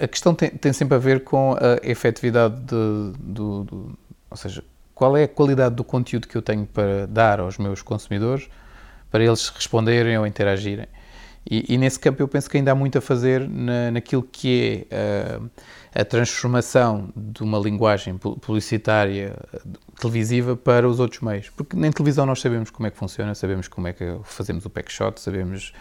a, 0.00 0.04
a 0.04 0.08
questão 0.08 0.34
tem, 0.34 0.50
tem, 0.50 0.72
sempre 0.72 0.96
a 0.96 0.98
ver 0.98 1.22
com 1.22 1.52
a 1.52 1.86
efetividade 1.88 2.56
de, 2.60 3.12
do, 3.18 3.64
do, 3.64 3.98
ou 4.30 4.36
seja, 4.36 4.64
qual 4.94 5.16
é 5.16 5.24
a 5.24 5.28
qualidade 5.28 5.74
do 5.74 5.84
conteúdo 5.84 6.26
que 6.26 6.36
eu 6.36 6.42
tenho 6.42 6.66
para 6.66 7.06
dar 7.06 7.40
aos 7.40 7.58
meus 7.58 7.82
consumidores 7.82 8.48
para 9.14 9.22
eles 9.22 9.48
responderem 9.48 10.18
ou 10.18 10.26
interagirem. 10.26 10.88
E, 11.48 11.74
e, 11.74 11.78
nesse 11.78 11.98
campo 12.00 12.22
eu 12.22 12.28
penso 12.28 12.48
que 12.48 12.56
ainda 12.56 12.72
há 12.72 12.74
muito 12.74 12.96
a 12.96 13.00
fazer 13.00 13.46
na, 13.46 13.90
naquilo 13.90 14.22
que 14.22 14.86
é 14.90 15.38
uh, 15.38 15.50
a 15.94 16.04
transformação 16.04 17.10
de 17.14 17.42
uma 17.42 17.58
linguagem 17.58 18.16
publicitária 18.16 19.36
televisiva 20.00 20.56
para 20.56 20.88
os 20.88 20.98
outros 20.98 21.20
meios. 21.20 21.50
Porque 21.50 21.76
nem 21.76 21.92
televisão 21.92 22.24
nós 22.24 22.40
sabemos 22.40 22.70
como 22.70 22.86
é 22.86 22.90
que 22.90 22.96
funciona, 22.96 23.34
sabemos 23.34 23.68
como 23.68 23.86
é 23.86 23.92
que 23.92 24.16
fazemos 24.24 24.64
o 24.64 24.70
pack 24.70 24.90
shot, 24.90 25.20
sabemos 25.20 25.74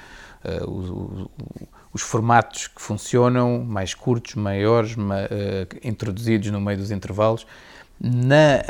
uh, 0.44 1.30
os, 1.94 2.02
formatos 2.02 2.68
que 2.68 2.82
funcionam, 2.82 3.64
mais 3.64 3.94
curtos, 3.94 4.36
maiores, 4.36 4.98
ma, 4.98 5.16
uh, 5.16 5.80
introduzidos 5.82 6.52
no 6.52 6.60
meio 6.60 6.78
dos 6.78 6.92
intervalos. 6.92 7.48
Na, 8.02 8.64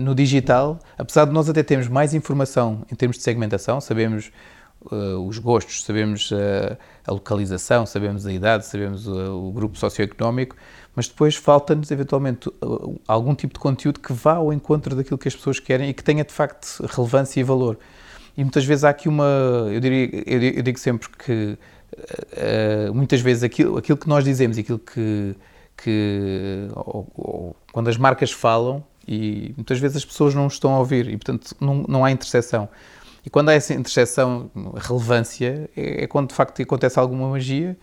no 0.00 0.14
digital, 0.14 0.78
apesar 0.96 1.26
de 1.26 1.32
nós 1.32 1.46
até 1.46 1.62
termos 1.62 1.88
mais 1.88 2.14
informação 2.14 2.86
em 2.90 2.94
termos 2.94 3.18
de 3.18 3.22
segmentação, 3.22 3.82
sabemos 3.82 4.30
uh, 4.90 5.26
os 5.26 5.38
gostos, 5.38 5.84
sabemos 5.84 6.30
uh, 6.30 6.76
a 7.06 7.12
localização, 7.12 7.86
sabemos 7.86 8.26
a 8.26 8.32
idade, 8.32 8.66
sabemos 8.66 9.06
uh, 9.06 9.32
o 9.32 9.52
grupo 9.52 9.78
socioeconómico, 9.78 10.56
mas 10.94 11.08
depois 11.08 11.36
falta-nos 11.36 11.90
eventualmente 11.90 12.50
algum 13.06 13.34
tipo 13.34 13.54
de 13.54 13.60
conteúdo 13.60 14.00
que 14.00 14.12
vá 14.12 14.34
ao 14.34 14.52
encontro 14.52 14.96
daquilo 14.96 15.18
que 15.18 15.28
as 15.28 15.36
pessoas 15.36 15.60
querem 15.60 15.90
e 15.90 15.94
que 15.94 16.02
tenha 16.02 16.24
de 16.24 16.32
facto 16.32 16.84
relevância 16.86 17.40
e 17.40 17.42
valor. 17.42 17.78
E 18.36 18.42
muitas 18.42 18.64
vezes 18.64 18.84
há 18.84 18.90
aqui 18.90 19.08
uma. 19.08 19.24
Eu, 19.70 19.80
diria, 19.80 20.08
eu 20.26 20.62
digo 20.62 20.78
sempre 20.78 21.08
que 21.10 21.58
muitas 22.94 23.20
vezes 23.20 23.42
aquilo, 23.42 23.76
aquilo 23.76 23.98
que 23.98 24.08
nós 24.08 24.24
dizemos 24.24 24.56
aquilo 24.56 24.78
que. 24.78 25.34
que 25.76 26.68
ou, 26.74 27.06
ou, 27.14 27.56
quando 27.72 27.88
as 27.88 27.98
marcas 27.98 28.32
falam, 28.32 28.82
e 29.06 29.54
muitas 29.56 29.78
vezes 29.78 29.98
as 29.98 30.04
pessoas 30.04 30.34
não 30.34 30.46
estão 30.46 30.74
a 30.74 30.78
ouvir 30.78 31.08
e, 31.08 31.16
portanto, 31.16 31.54
não, 31.60 31.84
não 31.88 32.04
há 32.04 32.10
interseção. 32.10 32.68
E 33.26 33.30
quando 33.30 33.48
há 33.48 33.54
essa 33.54 33.74
interseção, 33.74 34.48
relevância, 34.76 35.68
é, 35.76 36.04
é 36.04 36.06
quando 36.06 36.28
de 36.28 36.34
facto 36.34 36.62
acontece 36.62 36.96
alguma 36.96 37.28
magia 37.28 37.76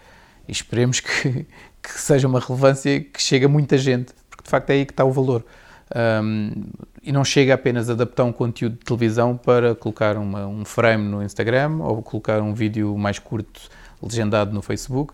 e 0.48 0.52
esperemos 0.54 1.02
que, 1.02 1.46
que 1.84 1.92
seja 2.00 2.30
uma 2.30 2.40
relevância 2.40 3.02
que 3.02 3.22
chegue 3.22 3.44
a 3.44 3.50
muita 3.50 3.78
gente, 3.78 4.14
porque 4.30 4.46
de 4.46 4.50
facto 4.50 4.70
é 4.70 4.74
aí 4.74 4.86
que 4.86 4.94
está 4.94 5.04
o 5.04 5.12
valor. 5.12 5.46
Um, 5.94 6.64
e 7.04 7.12
não 7.12 7.26
chega 7.26 7.54
apenas 7.54 7.90
a 7.90 7.94
adaptar 7.94 8.24
um 8.24 8.32
conteúdo 8.32 8.78
de 8.78 8.86
televisão 8.86 9.36
para 9.36 9.76
colocar 9.76 10.16
uma, 10.16 10.48
um 10.48 10.64
frame 10.64 11.04
no 11.10 11.22
Instagram 11.22 11.80
ou 11.82 12.02
colocar 12.02 12.42
um 12.42 12.54
vídeo 12.54 12.98
mais 12.98 13.20
curto 13.20 13.70
legendado 14.02 14.54
no 14.54 14.62
Facebook. 14.62 15.14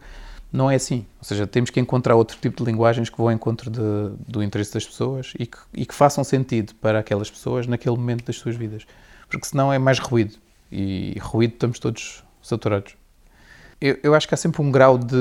Não 0.54 0.70
é 0.70 0.76
assim. 0.76 1.08
Ou 1.18 1.24
seja, 1.24 1.48
temos 1.48 1.72
que 1.72 1.80
encontrar 1.80 2.16
outro 2.16 2.38
tipo 2.40 2.64
de 2.64 2.70
linguagens 2.70 3.10
que 3.10 3.18
vão 3.18 3.28
ao 3.28 3.34
encontro 3.34 3.72
de, 3.72 3.82
do 4.28 4.44
interesse 4.44 4.76
das 4.76 4.86
pessoas 4.86 5.34
e 5.40 5.48
que, 5.48 5.58
e 5.74 5.86
que 5.88 5.94
façam 5.94 6.24
sentido 6.24 6.76
para 6.76 7.00
aquelas 7.00 7.32
pessoas 7.32 7.66
naquele 7.66 7.96
momento 7.96 8.26
das 8.26 8.36
suas 8.36 8.56
vidas 8.56 8.86
porque 9.30 9.46
senão 9.46 9.72
é 9.72 9.78
mais 9.78 10.00
ruído. 10.00 10.36
E 10.72 11.18
ruído 11.20 11.54
estamos 11.54 11.80
todos 11.80 12.24
saturados. 12.42 12.96
Eu, 13.82 13.98
eu 14.04 14.14
acho 14.14 14.28
que 14.28 14.34
há 14.34 14.38
sempre 14.38 14.62
um 14.62 14.72
grau 14.72 14.98
de. 14.98 15.16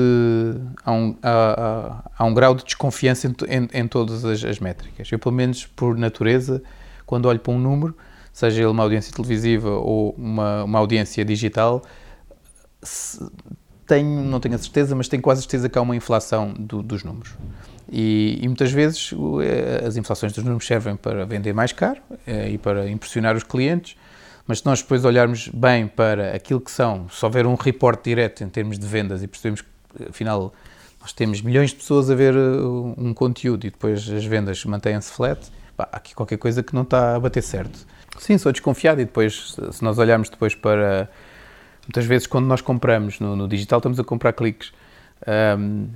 Há 0.83 0.91
um, 0.91 1.17
há, 1.23 2.03
há 2.17 2.25
um 2.25 2.33
grau 2.33 2.53
de 2.53 2.65
desconfiança 2.65 3.27
em, 3.27 3.35
em, 3.47 3.69
em 3.73 3.87
todas 3.87 4.25
as, 4.25 4.43
as, 4.43 4.59
métricas. 4.59 5.09
Eu, 5.09 5.17
pelo 5.17 5.33
menos 5.33 5.65
por 5.65 5.97
natureza, 5.97 6.61
quando 7.05 7.27
olho 7.27 7.39
para 7.39 7.53
um 7.53 7.59
número, 7.59 7.95
seja 8.33 8.61
ele 8.61 8.69
uma 8.69 8.83
audiência 8.83 9.13
televisiva 9.13 9.69
ou 9.69 10.13
uma, 10.17 10.65
uma 10.65 10.79
audiência 10.79 11.23
digital, 11.23 11.81
tenho, 13.87 14.23
não 14.25 14.41
tenho 14.41 14.55
a 14.55 14.57
certeza, 14.57 14.93
mas 14.93 15.07
tenho 15.07 15.23
quase 15.23 15.41
certeza 15.41 15.69
que 15.69 15.77
há 15.77 15.81
uma 15.81 15.95
inflação 15.95 16.53
do, 16.53 16.83
dos 16.83 17.03
números. 17.03 17.33
E, 17.91 18.39
e, 18.41 18.47
muitas 18.47 18.71
vezes 18.71 19.11
eh, 19.43 19.85
as 19.85 19.97
inflações 19.97 20.31
dos 20.31 20.43
números 20.43 20.65
servem 20.65 20.95
para 20.95 21.25
vender 21.25 21.53
mais 21.53 21.71
caro 21.71 21.99
eh, 22.27 22.51
e 22.51 22.57
para 22.57 22.89
impressionar 22.89 23.35
os 23.35 23.43
clientes, 23.43 23.95
mas 24.45 24.59
se 24.59 24.65
nós 24.65 24.81
depois 24.81 25.05
olharmos 25.05 25.47
bem 25.47 25.87
para 25.87 26.35
aquilo 26.35 26.61
que 26.61 26.69
são, 26.69 27.09
se 27.09 27.23
houver 27.25 27.47
um 27.47 27.55
reporte 27.55 28.03
direto 28.03 28.43
em 28.43 28.49
termos 28.49 28.77
de 28.77 28.85
vendas 28.85 29.23
e 29.23 29.27
percebemos 29.27 29.61
que, 29.61 29.67
afinal, 30.09 30.53
nós 31.01 31.13
temos 31.13 31.41
milhões 31.41 31.71
de 31.71 31.77
pessoas 31.77 32.09
a 32.11 32.15
ver 32.15 32.35
eh, 32.35 32.37
um 32.97 33.13
conteúdo 33.13 33.65
e 33.65 33.71
depois 33.71 34.07
as 34.09 34.25
vendas 34.25 34.63
mantêm-se 34.65 35.11
flat, 35.11 35.39
pá, 35.75 35.89
há 35.91 35.97
aqui 35.97 36.13
qualquer 36.13 36.37
coisa 36.37 36.61
que 36.61 36.75
não 36.75 36.83
está 36.83 37.15
a 37.15 37.19
bater 37.19 37.41
certo. 37.41 37.87
Sim, 38.19 38.37
sou 38.37 38.51
desconfiado 38.51 39.01
e 39.01 39.05
depois, 39.05 39.55
se 39.71 39.83
nós 39.83 39.97
olharmos 39.97 40.29
depois 40.29 40.53
para 40.53 41.09
Muitas 41.89 42.05
vezes, 42.05 42.27
quando 42.27 42.45
nós 42.45 42.61
compramos 42.61 43.19
no, 43.19 43.35
no 43.35 43.47
digital, 43.47 43.79
estamos 43.79 43.99
a 43.99 44.03
comprar 44.03 44.31
cliques. 44.33 44.71
Um, 45.57 45.87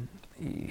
e 0.44 0.70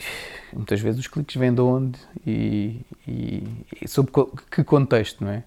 muitas 0.53 0.81
vezes 0.81 1.01
os 1.01 1.07
cliques 1.07 1.35
vêm 1.37 1.55
de 1.55 1.61
onde 1.61 1.99
e, 2.27 2.81
e, 3.09 3.43
e 3.81 3.89
sob 3.89 4.11
que 4.51 4.63
contexto, 4.63 5.25
não 5.25 5.31
é? 5.31 5.45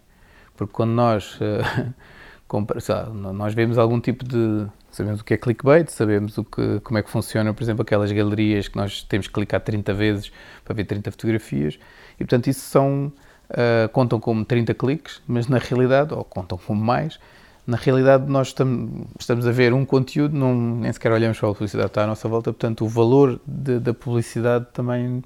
Porque 0.57 0.73
quando 0.73 0.91
nós, 0.91 1.37
uh, 2.49 3.13
nós 3.33 3.53
vemos 3.53 3.77
algum 3.77 3.99
tipo 3.99 4.25
de. 4.25 4.65
Sabemos 4.89 5.19
o 5.19 5.25
que 5.25 5.33
é 5.33 5.37
clickbait, 5.37 5.89
sabemos 5.89 6.37
o 6.37 6.43
que, 6.43 6.79
como 6.79 6.97
é 6.97 7.03
que 7.03 7.09
funciona, 7.09 7.53
por 7.53 7.61
exemplo, 7.61 7.81
aquelas 7.81 8.11
galerias 8.11 8.69
que 8.69 8.77
nós 8.77 9.03
temos 9.03 9.27
que 9.27 9.33
clicar 9.33 9.59
30 9.59 9.93
vezes 9.93 10.31
para 10.63 10.73
ver 10.73 10.85
30 10.85 11.11
fotografias, 11.11 11.77
e 12.15 12.19
portanto 12.19 12.47
isso 12.47 12.61
são. 12.61 13.11
Uh, 13.47 13.87
contam 13.89 14.19
como 14.19 14.43
30 14.43 14.73
cliques, 14.73 15.21
mas 15.27 15.47
na 15.47 15.59
realidade, 15.59 16.15
ou 16.15 16.23
contam 16.23 16.57
como 16.57 16.83
mais, 16.83 17.19
na 17.67 17.77
realidade 17.77 18.29
nós 18.29 18.47
estamos, 18.47 19.07
estamos 19.19 19.47
a 19.47 19.51
ver 19.51 19.73
um 19.73 19.85
conteúdo, 19.85 20.35
não, 20.35 20.55
nem 20.55 20.91
sequer 20.93 21.11
olhamos 21.11 21.39
para 21.39 21.49
a 21.49 21.53
publicidade 21.53 21.89
que 21.89 21.91
está 21.91 22.03
à 22.03 22.07
nossa 22.07 22.27
volta, 22.27 22.51
portanto 22.51 22.85
o 22.85 22.87
valor 22.87 23.39
de, 23.45 23.79
da 23.79 23.93
publicidade 23.93 24.67
também 24.71 25.23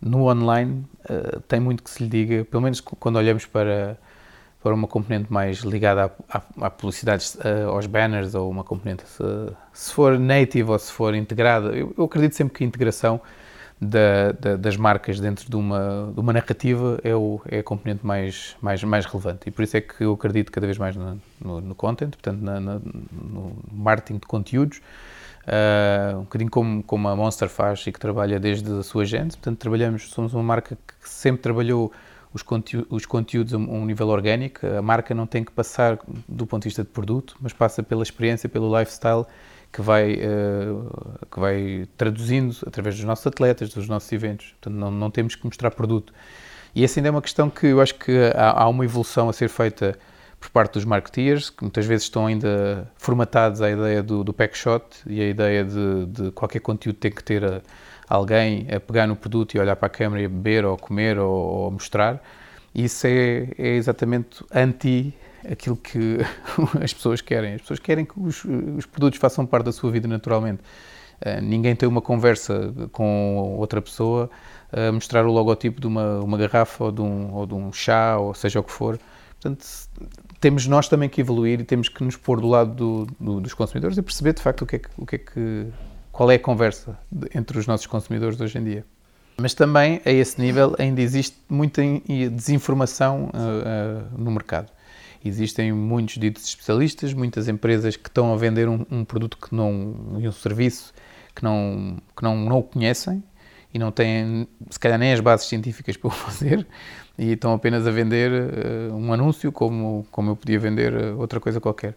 no 0.00 0.28
online 0.28 0.84
uh, 1.08 1.40
tem 1.40 1.60
muito 1.60 1.82
que 1.82 1.90
se 1.90 2.02
lhe 2.02 2.08
diga, 2.08 2.44
pelo 2.44 2.62
menos 2.62 2.80
quando 2.80 3.16
olhamos 3.16 3.46
para, 3.46 3.98
para 4.62 4.74
uma 4.74 4.86
componente 4.86 5.32
mais 5.32 5.58
ligada 5.58 6.12
à, 6.28 6.38
à, 6.38 6.66
à 6.66 6.70
publicidade, 6.70 7.24
uh, 7.38 7.70
aos 7.70 7.86
banners, 7.86 8.34
ou 8.34 8.50
uma 8.50 8.62
componente, 8.62 9.02
se, 9.06 9.22
se, 9.72 9.92
for 9.92 10.18
native 10.18 10.70
ou 10.70 10.78
se 10.78 10.92
for 10.92 11.14
integrada, 11.14 11.68
eu, 11.68 11.94
eu 11.96 12.04
acredito 12.04 12.34
sempre 12.34 12.54
que 12.54 12.64
a 12.64 12.66
integração 12.66 13.20
da, 13.80 14.32
da, 14.32 14.56
das 14.56 14.76
marcas 14.76 15.20
dentro 15.20 15.48
de 15.48 15.56
uma, 15.56 16.10
de 16.12 16.20
uma 16.20 16.32
narrativa 16.32 16.98
é, 17.04 17.14
o, 17.14 17.40
é 17.48 17.60
a 17.60 17.62
componente 17.62 18.04
mais, 18.04 18.56
mais, 18.60 18.82
mais 18.82 19.04
relevante. 19.06 19.48
E 19.48 19.50
por 19.50 19.62
isso 19.62 19.76
é 19.76 19.80
que 19.80 20.02
eu 20.02 20.12
acredito 20.12 20.50
cada 20.50 20.66
vez 20.66 20.78
mais 20.78 20.96
no, 20.96 21.20
no, 21.40 21.60
no 21.60 21.74
content, 21.74 22.10
portanto, 22.10 22.40
na, 22.40 22.58
na, 22.58 22.80
no 23.12 23.56
marketing 23.70 24.18
de 24.18 24.26
conteúdos, 24.26 24.78
uh, 24.78 26.18
um 26.18 26.22
bocadinho 26.22 26.50
como, 26.50 26.82
como 26.82 27.08
a 27.08 27.14
Monster 27.14 27.48
faz 27.48 27.86
e 27.86 27.92
que 27.92 28.00
trabalha 28.00 28.40
desde 28.40 28.70
a 28.72 28.82
sua 28.82 29.04
gente. 29.04 29.36
Portanto, 29.36 29.58
trabalhamos, 29.58 30.10
somos 30.10 30.34
uma 30.34 30.42
marca 30.42 30.76
que 30.76 31.08
sempre 31.08 31.40
trabalhou 31.40 31.92
os, 32.34 32.42
conteúdos, 32.42 32.88
os 32.90 33.06
conteúdos 33.06 33.54
a 33.54 33.58
um 33.58 33.84
nível 33.84 34.08
orgânico. 34.08 34.66
A 34.66 34.82
marca 34.82 35.14
não 35.14 35.26
tem 35.26 35.44
que 35.44 35.52
passar 35.52 35.98
do 36.28 36.46
ponto 36.46 36.62
de 36.62 36.68
vista 36.68 36.82
de 36.82 36.88
produto, 36.88 37.36
mas 37.40 37.52
passa 37.52 37.80
pela 37.80 38.02
experiência, 38.02 38.48
pelo 38.48 38.76
lifestyle 38.76 39.24
que 39.72 39.82
vai, 39.82 40.14
uh, 40.14 41.26
que 41.30 41.38
vai 41.38 41.88
traduzindo 41.96 42.56
através 42.66 42.96
dos 42.96 43.04
nossos 43.04 43.26
atletas, 43.26 43.70
dos 43.70 43.88
nossos 43.88 44.10
eventos. 44.12 44.54
Portanto, 44.60 44.74
não, 44.74 44.90
não 44.90 45.10
temos 45.10 45.34
que 45.34 45.44
mostrar 45.44 45.70
produto. 45.70 46.12
E 46.74 46.84
essa 46.84 46.98
ainda 46.98 47.08
é 47.08 47.10
uma 47.10 47.22
questão 47.22 47.50
que 47.50 47.66
eu 47.66 47.80
acho 47.80 47.94
que 47.94 48.12
há, 48.34 48.62
há 48.62 48.68
uma 48.68 48.84
evolução 48.84 49.28
a 49.28 49.32
ser 49.32 49.48
feita 49.48 49.98
por 50.40 50.50
parte 50.50 50.74
dos 50.74 50.84
marketeers, 50.84 51.50
que 51.50 51.62
muitas 51.62 51.84
vezes 51.84 52.04
estão 52.04 52.26
ainda 52.26 52.90
formatados 52.96 53.60
à 53.60 53.70
ideia 53.70 54.02
do, 54.02 54.22
do 54.22 54.32
pack 54.32 54.56
shot 54.56 54.84
e 55.06 55.20
a 55.20 55.28
ideia 55.28 55.64
de, 55.64 56.06
de 56.06 56.30
qualquer 56.30 56.60
conteúdo 56.60 56.96
tem 56.96 57.10
que 57.10 57.22
ter 57.24 57.44
a, 57.44 57.60
alguém 58.08 58.66
a 58.72 58.78
pegar 58.78 59.06
no 59.06 59.16
produto 59.16 59.54
e 59.54 59.58
olhar 59.58 59.76
para 59.76 59.86
a 59.86 59.90
câmera 59.90 60.22
e 60.22 60.28
beber 60.28 60.64
ou 60.64 60.76
comer 60.76 61.18
ou, 61.18 61.32
ou 61.32 61.70
mostrar. 61.70 62.22
Isso 62.74 63.06
é, 63.06 63.48
é 63.58 63.68
exatamente 63.74 64.44
anti 64.54 65.14
aquilo 65.50 65.76
que 65.76 66.18
as 66.82 66.92
pessoas 66.92 67.20
querem. 67.20 67.54
As 67.54 67.60
pessoas 67.60 67.80
querem 67.80 68.04
que 68.04 68.18
os, 68.18 68.44
os 68.44 68.86
produtos 68.86 69.18
façam 69.18 69.46
parte 69.46 69.66
da 69.66 69.72
sua 69.72 69.90
vida 69.90 70.06
naturalmente. 70.06 70.62
Uh, 71.20 71.40
ninguém 71.42 71.74
tem 71.74 71.88
uma 71.88 72.00
conversa 72.00 72.72
com 72.92 73.56
outra 73.58 73.82
pessoa 73.82 74.30
a 74.72 74.90
uh, 74.90 74.92
mostrar 74.92 75.26
o 75.26 75.32
logotipo 75.32 75.80
de 75.80 75.86
uma, 75.86 76.20
uma 76.20 76.38
garrafa 76.38 76.84
ou 76.84 76.92
de, 76.92 77.00
um, 77.00 77.34
ou 77.34 77.46
de 77.46 77.54
um 77.54 77.72
chá, 77.72 78.18
ou 78.18 78.34
seja 78.34 78.60
o 78.60 78.62
que 78.62 78.70
for. 78.70 78.98
Portanto, 79.40 79.66
temos 80.40 80.66
nós 80.66 80.88
também 80.88 81.08
que 81.08 81.20
evoluir 81.20 81.60
e 81.60 81.64
temos 81.64 81.88
que 81.88 82.02
nos 82.04 82.16
pôr 82.16 82.40
do 82.40 82.48
lado 82.48 82.74
do, 82.74 83.06
do, 83.18 83.40
dos 83.40 83.54
consumidores 83.54 83.96
e 83.98 84.02
perceber 84.02 84.32
de 84.32 84.42
facto 84.42 84.62
o 84.62 84.66
que 84.66 84.76
é 84.76 84.78
que, 84.78 84.88
o 84.96 85.06
que, 85.06 85.16
é 85.16 85.18
que 85.18 85.66
qual 86.12 86.30
é 86.30 86.34
a 86.34 86.38
conversa 86.38 86.98
entre 87.34 87.58
os 87.58 87.66
nossos 87.66 87.86
consumidores 87.86 88.40
hoje 88.40 88.58
em 88.58 88.64
dia. 88.64 88.84
Mas 89.40 89.54
também 89.54 90.00
a 90.04 90.10
esse 90.10 90.40
nível 90.40 90.74
ainda 90.78 91.00
existe 91.00 91.36
muita 91.48 91.80
desinformação 92.32 93.30
uh, 93.32 94.18
no 94.18 94.32
mercado. 94.32 94.72
Existem 95.24 95.72
muitos 95.72 96.16
ditos 96.16 96.46
especialistas, 96.46 97.12
muitas 97.12 97.48
empresas 97.48 97.96
que 97.96 98.08
estão 98.08 98.32
a 98.32 98.36
vender 98.36 98.68
um, 98.68 98.84
um 98.90 99.04
produto 99.04 99.36
que 99.36 99.54
não, 99.54 99.94
e 100.18 100.28
um 100.28 100.32
serviço 100.32 100.92
que 101.34 101.42
não, 101.42 101.98
que 102.16 102.22
não, 102.22 102.36
não 102.36 102.58
o 102.58 102.62
conhecem 102.62 103.22
e 103.72 103.78
não 103.78 103.90
têm, 103.90 104.48
se 104.70 104.78
calhar, 104.78 104.98
nem 104.98 105.12
as 105.12 105.20
bases 105.20 105.46
científicas 105.46 105.96
para 105.96 106.08
o 106.08 106.10
fazer 106.10 106.66
e 107.18 107.32
estão 107.32 107.52
apenas 107.52 107.86
a 107.86 107.90
vender 107.90 108.30
uh, 108.30 108.94
um 108.94 109.12
anúncio 109.12 109.50
como, 109.50 110.06
como 110.10 110.30
eu 110.30 110.36
podia 110.36 110.58
vender 110.58 110.94
eh, 110.94 111.12
outra 111.12 111.40
coisa 111.40 111.60
qualquer. 111.60 111.96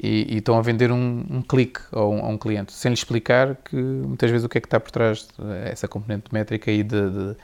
E, 0.00 0.34
e 0.34 0.38
estão 0.38 0.56
a 0.56 0.62
vender 0.62 0.92
um, 0.92 1.24
um 1.28 1.42
clique 1.42 1.80
a 1.90 2.04
um, 2.04 2.24
a 2.24 2.28
um, 2.28 2.38
cliente, 2.38 2.72
sem 2.72 2.90
lhe 2.90 2.94
explicar 2.94 3.56
que 3.56 3.74
muitas 3.74 4.30
vezes 4.30 4.44
o 4.44 4.48
que 4.48 4.58
é 4.58 4.60
que 4.60 4.66
está 4.66 4.78
por 4.78 4.92
trás 4.92 5.26
dessa 5.64 5.88
componente 5.88 6.32
métrica 6.32 6.70
e 6.70 6.84
de, 6.84 7.10
de, 7.10 7.36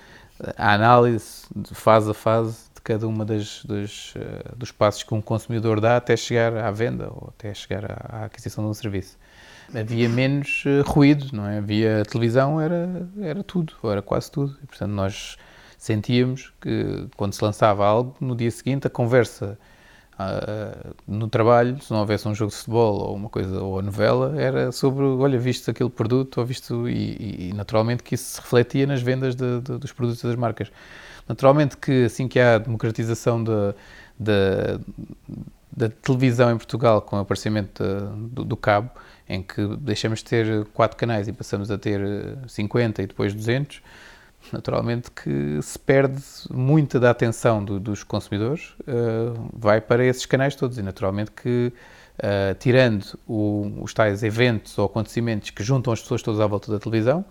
a 0.56 0.74
análise 0.74 1.46
de 1.56 1.74
fase 1.74 2.10
a 2.10 2.14
fase 2.14 2.63
cada 2.84 3.08
uma 3.08 3.24
das, 3.24 3.64
uh, 3.64 4.56
dos 4.56 4.70
passos 4.70 5.02
que 5.02 5.14
um 5.14 5.22
consumidor 5.22 5.80
dá 5.80 5.96
até 5.96 6.16
chegar 6.16 6.54
à 6.56 6.70
venda 6.70 7.08
ou 7.08 7.32
até 7.36 7.52
chegar 7.54 7.90
à, 7.90 8.18
à 8.18 8.24
aquisição 8.26 8.62
de 8.62 8.70
um 8.70 8.74
serviço. 8.74 9.16
Havia 9.74 10.08
menos 10.08 10.64
uh, 10.66 10.82
ruído, 10.86 11.26
não 11.32 11.46
é? 11.46 11.58
Havia 11.58 12.04
televisão, 12.04 12.60
era, 12.60 13.08
era 13.20 13.42
tudo, 13.42 13.72
era 13.84 14.02
quase 14.02 14.30
tudo. 14.30 14.56
E, 14.62 14.66
portanto, 14.66 14.90
nós 14.90 15.36
sentíamos 15.78 16.52
que 16.60 17.08
quando 17.16 17.32
se 17.32 17.42
lançava 17.42 17.86
algo, 17.86 18.14
no 18.20 18.36
dia 18.36 18.50
seguinte 18.50 18.86
a 18.86 18.90
conversa 18.90 19.58
uh, 20.14 20.94
no 21.06 21.28
trabalho, 21.28 21.80
se 21.82 21.90
não 21.90 22.00
houvesse 22.00 22.28
um 22.28 22.34
jogo 22.34 22.50
de 22.50 22.58
futebol 22.58 23.00
ou 23.08 23.16
uma 23.16 23.28
coisa, 23.30 23.62
ou 23.62 23.78
a 23.78 23.82
novela, 23.82 24.34
era 24.40 24.70
sobre, 24.72 25.04
olha, 25.04 25.38
viste 25.38 25.70
aquele 25.70 25.90
produto, 25.90 26.38
ou 26.38 26.46
visto, 26.46 26.88
e, 26.88 27.48
e 27.48 27.52
naturalmente 27.54 28.02
que 28.02 28.14
isso 28.14 28.24
se 28.24 28.40
refletia 28.40 28.86
nas 28.86 29.00
vendas 29.00 29.34
de, 29.34 29.60
de, 29.60 29.78
dos 29.78 29.92
produtos 29.92 30.22
das 30.22 30.36
marcas. 30.36 30.70
Naturalmente 31.28 31.76
que 31.76 32.04
assim 32.04 32.28
que 32.28 32.38
há 32.38 32.56
a 32.56 32.58
democratização 32.58 33.42
da, 33.42 33.74
da, 34.18 34.78
da 35.74 35.88
televisão 35.88 36.52
em 36.52 36.56
Portugal 36.56 37.00
com 37.02 37.16
o 37.16 37.20
aparecimento 37.20 37.82
do, 38.30 38.44
do, 38.44 38.56
cabo, 38.56 38.90
em 39.28 39.42
que 39.42 39.76
deixamos 39.78 40.18
de 40.18 40.26
ter 40.26 40.64
quatro 40.66 40.96
canais 40.96 41.26
e 41.26 41.32
passamos 41.32 41.70
a 41.70 41.78
ter 41.78 42.00
50 42.46 43.02
e 43.02 43.06
depois 43.06 43.34
200, 43.34 43.82
naturalmente 44.52 45.10
que 45.10 45.60
se 45.62 45.78
perde 45.78 46.22
muita 46.50 47.00
da 47.00 47.10
atenção 47.10 47.64
do, 47.64 47.80
dos 47.80 48.04
consumidores, 48.04 48.74
uh, 48.80 49.48
vai 49.52 49.80
para 49.80 50.04
esses 50.04 50.26
canais 50.26 50.54
todos. 50.54 50.76
E 50.76 50.82
naturalmente 50.82 51.30
que 51.30 51.72
uh, 52.18 52.54
tirando 52.58 53.18
o, 53.26 53.72
os 53.80 53.94
tais 53.94 54.22
eventos 54.22 54.76
ou 54.78 54.86
acontecimentos 54.86 55.50
que 55.50 55.62
juntam 55.64 55.92
as 55.92 56.00
pessoas 56.02 56.22
todas 56.22 56.40
à 56.40 56.46
volta 56.46 56.70
da 56.70 56.78
televisão, 56.78 57.24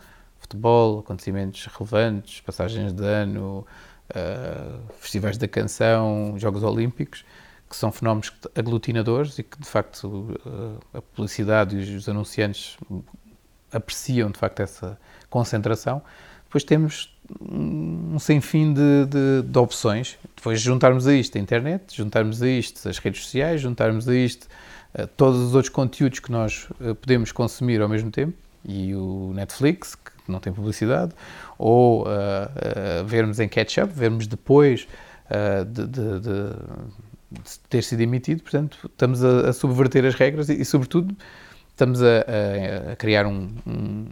futebol, 0.43 0.99
acontecimentos 0.99 1.65
relevantes, 1.65 2.41
passagens 2.41 2.93
de 2.93 3.03
ano, 3.03 3.65
uh, 4.09 4.93
festivais 4.99 5.37
da 5.37 5.47
canção, 5.47 6.35
Jogos 6.37 6.63
Olímpicos, 6.63 7.25
que 7.69 7.75
são 7.75 7.91
fenómenos 7.91 8.31
aglutinadores 8.55 9.39
e 9.39 9.43
que 9.43 9.59
de 9.59 9.67
facto 9.67 10.07
uh, 10.45 10.79
a 10.97 11.01
publicidade 11.01 11.77
e 11.77 11.95
os 11.95 12.07
anunciantes 12.07 12.77
apreciam 13.71 14.29
de 14.29 14.37
facto 14.37 14.59
essa 14.59 14.99
concentração. 15.29 16.01
Depois 16.45 16.63
temos 16.63 17.11
um 17.41 18.19
sem 18.19 18.41
fim 18.41 18.73
de, 18.73 19.05
de, 19.05 19.47
de, 19.47 19.57
opções. 19.57 20.19
Depois 20.35 20.61
juntarmos 20.61 21.07
a 21.07 21.13
isto 21.13 21.37
a 21.37 21.41
internet, 21.41 21.95
juntarmos 21.95 22.43
a 22.43 22.47
isto 22.47 22.87
as 22.87 22.99
redes 22.99 23.23
sociais, 23.23 23.61
juntarmos 23.61 24.07
a 24.07 24.15
isto 24.15 24.47
uh, 24.93 25.07
todos 25.07 25.39
os 25.39 25.55
outros 25.55 25.73
conteúdos 25.73 26.19
que 26.19 26.31
nós 26.31 26.67
podemos 27.01 27.31
consumir 27.31 27.81
ao 27.81 27.89
mesmo 27.89 28.11
tempo 28.11 28.37
e 28.65 28.95
o 28.95 29.31
Netflix, 29.33 29.95
que 29.95 30.12
não 30.27 30.39
tem 30.39 30.53
publicidade, 30.53 31.13
ou 31.57 32.03
uh, 32.03 32.05
uh, 32.05 33.05
vermos 33.05 33.39
em 33.39 33.47
catch-up, 33.47 33.91
vermos 33.93 34.27
depois 34.27 34.87
uh, 35.29 35.65
de, 35.65 35.87
de, 35.87 36.19
de, 36.19 36.49
de, 37.31 37.59
ter 37.69 37.83
sido 37.83 38.01
emitido. 38.01 38.41
Portanto, 38.43 38.77
estamos 38.85 39.23
a, 39.23 39.49
a 39.49 39.53
subverter 39.53 40.05
as 40.05 40.15
regras 40.15 40.49
e, 40.49 40.61
e 40.61 40.65
sobretudo, 40.65 41.15
estamos 41.69 42.01
a, 42.01 42.07
a, 42.07 42.91
a 42.93 42.95
criar 42.95 43.25
um, 43.25 43.49
um, 43.65 44.05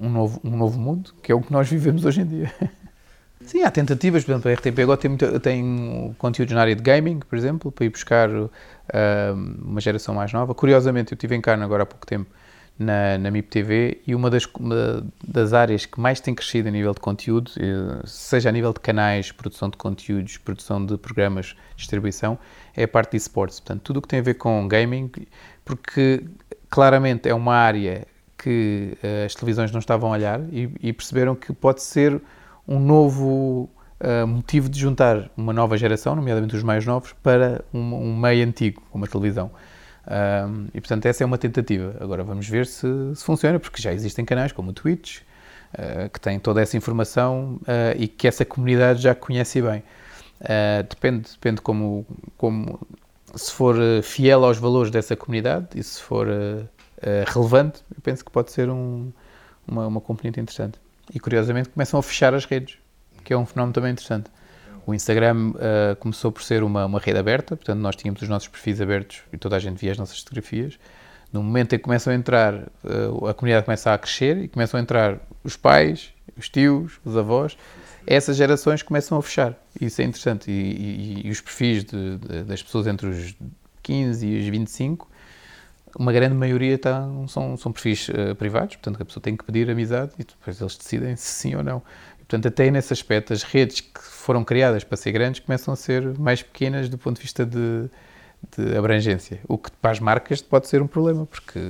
um, 0.00 0.08
novo, 0.08 0.40
um 0.44 0.56
novo 0.56 0.80
mundo, 0.80 1.12
que 1.22 1.32
é 1.32 1.34
o 1.34 1.40
que 1.40 1.52
nós 1.52 1.68
vivemos 1.68 2.04
hoje 2.04 2.22
em 2.22 2.26
dia. 2.26 2.52
Sim, 3.44 3.64
há 3.64 3.70
tentativas, 3.72 4.24
por 4.24 4.30
exemplo, 4.30 4.50
a 4.52 4.54
RTP 4.54 4.78
agora 4.78 4.96
tem, 4.96 5.08
muito, 5.08 5.40
tem 5.40 6.14
conteúdos 6.16 6.54
na 6.54 6.60
área 6.60 6.76
de 6.76 6.82
gaming, 6.82 7.18
por 7.18 7.36
exemplo, 7.36 7.72
para 7.72 7.84
ir 7.84 7.88
buscar 7.88 8.30
uma 9.58 9.80
geração 9.80 10.14
mais 10.14 10.32
nova. 10.32 10.54
Curiosamente, 10.54 11.10
eu 11.12 11.16
estive 11.16 11.34
em 11.34 11.40
Carne 11.40 11.64
agora 11.64 11.82
há 11.82 11.86
pouco 11.86 12.06
tempo 12.06 12.30
na, 12.78 13.18
na 13.18 13.30
MIP 13.30 13.48
TV 13.48 14.00
e 14.06 14.14
uma 14.14 14.30
das, 14.30 14.44
uma 14.58 15.04
das 15.26 15.52
áreas 15.52 15.86
que 15.86 16.00
mais 16.00 16.20
tem 16.20 16.34
crescido 16.34 16.68
a 16.68 16.70
nível 16.72 16.92
de 16.92 17.00
conteúdo, 17.00 17.50
eh, 17.58 18.02
seja 18.04 18.48
a 18.48 18.52
nível 18.52 18.72
de 18.72 18.80
canais, 18.80 19.30
produção 19.30 19.68
de 19.68 19.76
conteúdos, 19.76 20.38
produção 20.38 20.84
de 20.84 20.96
programas, 20.96 21.54
distribuição, 21.76 22.38
é 22.76 22.84
a 22.84 22.88
parte 22.88 23.12
de 23.12 23.18
esportes. 23.18 23.60
Portanto, 23.60 23.82
tudo 23.82 23.98
o 23.98 24.02
que 24.02 24.08
tem 24.08 24.18
a 24.20 24.22
ver 24.22 24.34
com 24.34 24.66
gaming, 24.66 25.10
porque 25.64 26.24
claramente 26.68 27.28
é 27.28 27.34
uma 27.34 27.54
área 27.54 28.06
que 28.36 28.96
uh, 29.02 29.26
as 29.26 29.34
televisões 29.34 29.70
não 29.70 29.78
estavam 29.78 30.10
a 30.10 30.16
olhar 30.16 30.40
e, 30.52 30.68
e 30.80 30.92
perceberam 30.92 31.36
que 31.36 31.52
pode 31.52 31.82
ser 31.82 32.20
um 32.66 32.80
novo 32.80 33.70
uh, 34.00 34.26
motivo 34.26 34.68
de 34.68 34.80
juntar 34.80 35.30
uma 35.36 35.52
nova 35.52 35.76
geração, 35.76 36.16
nomeadamente 36.16 36.56
os 36.56 36.62
mais 36.62 36.84
novos, 36.84 37.12
para 37.22 37.64
um, 37.72 37.78
um 37.78 38.16
meio 38.16 38.44
antigo, 38.44 38.82
como 38.90 39.04
a 39.04 39.08
televisão. 39.08 39.52
Um, 40.04 40.66
e 40.74 40.80
portanto 40.80 41.06
essa 41.06 41.22
é 41.22 41.26
uma 41.26 41.38
tentativa. 41.38 41.96
Agora 42.00 42.24
vamos 42.24 42.48
ver 42.48 42.66
se, 42.66 42.86
se 43.14 43.24
funciona, 43.24 43.58
porque 43.58 43.80
já 43.80 43.92
existem 43.92 44.24
canais 44.24 44.52
como 44.52 44.70
o 44.70 44.72
Twitch, 44.72 45.20
uh, 45.74 46.08
que 46.10 46.20
têm 46.20 46.38
toda 46.38 46.60
essa 46.60 46.76
informação 46.76 47.60
uh, 47.62 47.96
e 47.96 48.08
que 48.08 48.26
essa 48.26 48.44
comunidade 48.44 49.02
já 49.02 49.14
conhece 49.14 49.62
bem. 49.62 49.82
Uh, 50.40 50.82
depende, 50.88 51.30
depende 51.30 51.60
como, 51.60 52.06
como 52.36 52.80
se 53.34 53.52
for 53.52 53.76
fiel 54.02 54.44
aos 54.44 54.58
valores 54.58 54.90
dessa 54.90 55.16
comunidade 55.16 55.68
e 55.74 55.82
se 55.82 56.00
for 56.00 56.26
relevante, 57.26 57.82
eu 57.92 58.00
penso 58.00 58.24
que 58.24 58.30
pode 58.30 58.52
ser 58.52 58.70
um, 58.70 59.10
uma, 59.66 59.88
uma 59.88 60.00
componente 60.00 60.38
interessante. 60.38 60.78
E 61.12 61.18
curiosamente 61.18 61.70
começam 61.70 61.98
a 61.98 62.02
fechar 62.02 62.32
as 62.32 62.44
redes, 62.44 62.78
que 63.24 63.32
é 63.32 63.36
um 63.36 63.44
fenómeno 63.44 63.72
também 63.72 63.90
interessante. 63.90 64.30
O 64.86 64.92
Instagram 64.92 65.50
uh, 65.50 65.96
começou 66.00 66.32
por 66.32 66.42
ser 66.42 66.62
uma, 66.62 66.86
uma 66.86 66.98
rede 66.98 67.18
aberta, 67.18 67.56
portanto, 67.56 67.78
nós 67.78 67.94
tínhamos 67.94 68.20
os 68.22 68.28
nossos 68.28 68.48
perfis 68.48 68.80
abertos 68.80 69.22
e 69.32 69.38
toda 69.38 69.56
a 69.56 69.58
gente 69.58 69.78
via 69.78 69.92
as 69.92 69.98
nossas 69.98 70.18
fotografias. 70.18 70.78
No 71.32 71.42
momento 71.42 71.74
em 71.74 71.78
que 71.78 71.84
começam 71.84 72.12
a 72.12 72.16
entrar, 72.16 72.54
uh, 72.54 73.26
a 73.28 73.34
comunidade 73.34 73.64
começa 73.64 73.94
a 73.94 73.98
crescer 73.98 74.38
e 74.38 74.48
começam 74.48 74.78
a 74.78 74.82
entrar 74.82 75.18
os 75.44 75.56
pais, 75.56 76.12
os 76.36 76.48
tios, 76.48 77.00
os 77.04 77.16
avós, 77.16 77.56
essas 78.06 78.36
gerações 78.36 78.82
começam 78.82 79.16
a 79.16 79.22
fechar. 79.22 79.54
Isso 79.80 80.02
é 80.02 80.04
interessante. 80.04 80.50
E, 80.50 81.22
e, 81.22 81.26
e 81.26 81.30
os 81.30 81.40
perfis 81.40 81.84
de, 81.84 82.18
de, 82.18 82.42
das 82.42 82.62
pessoas 82.62 82.86
entre 82.86 83.06
os 83.06 83.34
15 83.82 84.26
e 84.26 84.40
os 84.40 84.46
25, 84.46 85.08
uma 85.98 86.12
grande 86.12 86.34
maioria 86.34 86.78
tá, 86.78 87.06
são, 87.28 87.56
são 87.56 87.72
perfis 87.72 88.08
uh, 88.08 88.34
privados, 88.36 88.76
portanto, 88.76 89.02
a 89.02 89.04
pessoa 89.04 89.22
tem 89.22 89.36
que 89.36 89.44
pedir 89.44 89.70
amizade 89.70 90.12
e 90.18 90.24
depois 90.24 90.60
eles 90.60 90.76
decidem 90.76 91.16
se 91.16 91.28
sim 91.28 91.54
ou 91.54 91.62
não. 91.62 91.82
Portanto, 92.32 92.48
até 92.48 92.70
nesse 92.70 92.94
aspecto, 92.94 93.34
as 93.34 93.42
redes 93.42 93.82
que 93.82 94.00
foram 94.00 94.42
criadas 94.42 94.82
para 94.82 94.96
ser 94.96 95.12
grandes 95.12 95.40
começam 95.40 95.74
a 95.74 95.76
ser 95.76 96.18
mais 96.18 96.42
pequenas 96.42 96.88
do 96.88 96.96
ponto 96.96 97.16
de 97.16 97.22
vista 97.22 97.44
de, 97.44 97.90
de 98.56 98.74
abrangência. 98.74 99.38
O 99.46 99.58
que 99.58 99.70
para 99.70 99.90
as 99.90 100.00
marcas 100.00 100.40
pode 100.40 100.66
ser 100.66 100.80
um 100.80 100.86
problema, 100.86 101.26
porque 101.26 101.60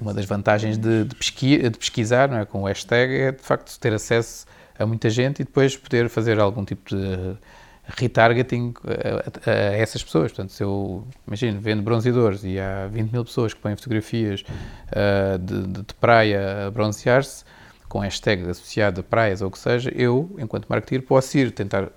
uma 0.00 0.14
das 0.14 0.24
vantagens 0.24 0.78
de, 0.78 1.04
de, 1.04 1.68
de 1.68 1.78
pesquisar 1.78 2.30
não 2.30 2.38
é, 2.38 2.46
com 2.46 2.62
o 2.62 2.64
hashtag 2.64 3.14
é, 3.14 3.32
de 3.32 3.42
facto, 3.42 3.78
ter 3.78 3.92
acesso 3.92 4.46
a 4.78 4.86
muita 4.86 5.10
gente 5.10 5.42
e 5.42 5.44
depois 5.44 5.76
poder 5.76 6.08
fazer 6.08 6.40
algum 6.40 6.64
tipo 6.64 6.96
de 6.96 7.36
retargeting 7.84 8.72
a, 8.86 9.50
a, 9.50 9.52
a 9.52 9.76
essas 9.76 10.02
pessoas. 10.02 10.32
Portanto, 10.32 10.52
se 10.52 10.64
eu, 10.64 11.06
imagino, 11.26 11.60
vendo 11.60 11.82
bronzeadores 11.82 12.44
e 12.44 12.58
há 12.58 12.86
20 12.86 13.12
mil 13.12 13.26
pessoas 13.26 13.52
que 13.52 13.60
põem 13.60 13.76
fotografias 13.76 14.40
uh, 14.40 15.38
de, 15.38 15.82
de 15.82 15.94
praia 16.00 16.68
a 16.68 16.70
bronzear-se, 16.70 17.44
com 17.92 17.98
hashtag 17.98 18.48
associado 18.48 19.02
a 19.02 19.04
praias 19.04 19.42
ou 19.42 19.48
o 19.48 19.50
que 19.50 19.58
seja, 19.58 19.92
eu, 19.94 20.34
enquanto 20.38 20.66
marketeer, 20.66 21.02
posso 21.02 21.36
ir 21.36 21.50
tentar 21.50 21.90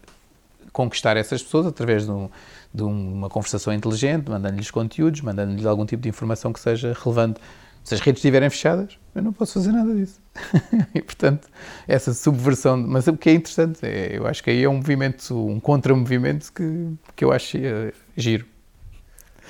conquistar 0.74 1.16
essas 1.16 1.42
pessoas 1.42 1.68
através 1.68 2.04
de, 2.04 2.12
um, 2.12 2.30
de 2.74 2.84
uma 2.84 3.30
conversação 3.30 3.72
inteligente, 3.72 4.30
mandando-lhes 4.30 4.70
conteúdos, 4.70 5.22
mandando-lhes 5.22 5.66
algum 5.66 5.86
tipo 5.86 6.04
de 6.04 6.10
informação 6.10 6.52
que 6.52 6.60
seja 6.60 6.94
relevante. 7.02 7.40
Se 7.82 7.94
as 7.94 8.02
redes 8.02 8.20
estiverem 8.20 8.50
fechadas, 8.50 9.00
eu 9.16 9.24
não 9.24 9.32
posso 9.32 9.54
fazer 9.54 9.72
nada 9.72 9.96
disso. 9.96 10.20
e, 10.94 11.02
portanto, 11.02 11.48
essa 11.88 12.14
subversão. 12.14 12.76
Mas 12.76 13.08
o 13.08 13.16
que 13.16 13.30
é 13.30 13.34
interessante, 13.34 13.80
é, 13.86 14.18
eu 14.18 14.28
acho 14.28 14.44
que 14.44 14.50
aí 14.50 14.66
é 14.66 14.68
um 14.68 14.76
movimento, 14.76 15.48
um 15.48 15.62
contra-movimento 15.62 16.52
que, 16.52 16.90
que 17.16 17.24
eu 17.24 17.32
acho 17.32 17.58
uh, 17.58 17.94
giro. 18.18 18.46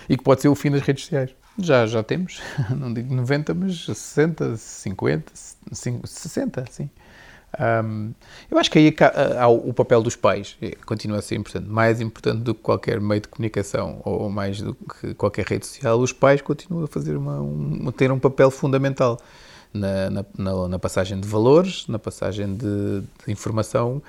E 0.08 0.16
que 0.16 0.24
pode 0.24 0.44
ser 0.44 0.50
o 0.50 0.54
fim 0.54 0.70
das 0.70 0.82
redes 0.82 1.06
sociais. 1.06 1.32
Já, 1.58 1.86
já 1.88 2.04
temos, 2.04 2.42
não 2.76 2.94
digo 2.94 3.14
90, 3.14 3.54
mas 3.54 3.86
60, 3.86 4.58
50, 4.58 5.32
60, 5.74 6.66
sim. 6.70 6.90
Um, 7.58 8.14
eu 8.52 8.58
acho 8.58 8.70
que 8.70 8.78
aí 8.78 8.94
há 9.40 9.48
o 9.48 9.74
papel 9.74 10.04
dos 10.04 10.16
pais, 10.16 10.58
é, 10.62 10.72
continua 10.86 11.20
a 11.20 11.22
ser 11.22 11.36
importante, 11.36 11.70
mais 11.70 12.02
importante 12.02 12.42
do 12.42 12.54
que 12.54 12.62
qualquer 12.62 13.00
meio 13.00 13.22
de 13.22 13.30
comunicação 13.30 14.02
ou 14.04 14.30
mais 14.30 14.62
do 14.62 14.76
que 14.76 15.14
qualquer 15.14 15.46
rede 15.46 15.66
social. 15.66 15.98
Os 16.00 16.12
pais 16.12 16.42
continuam 16.42 16.84
a 16.84 16.88
fazer 16.88 17.16
uma, 17.16 17.40
um, 17.40 17.92
ter 17.92 18.12
um 18.12 18.20
papel 18.20 18.52
fundamental 18.52 19.18
na, 19.74 20.10
na, 20.10 20.68
na, 20.68 20.80
passagem 20.80 21.20
de 21.20 21.28
valores, 21.28 21.88
na 21.88 22.00
passagem 22.00 22.56
de, 22.56 23.02
de, 23.02 23.32
informação 23.32 24.02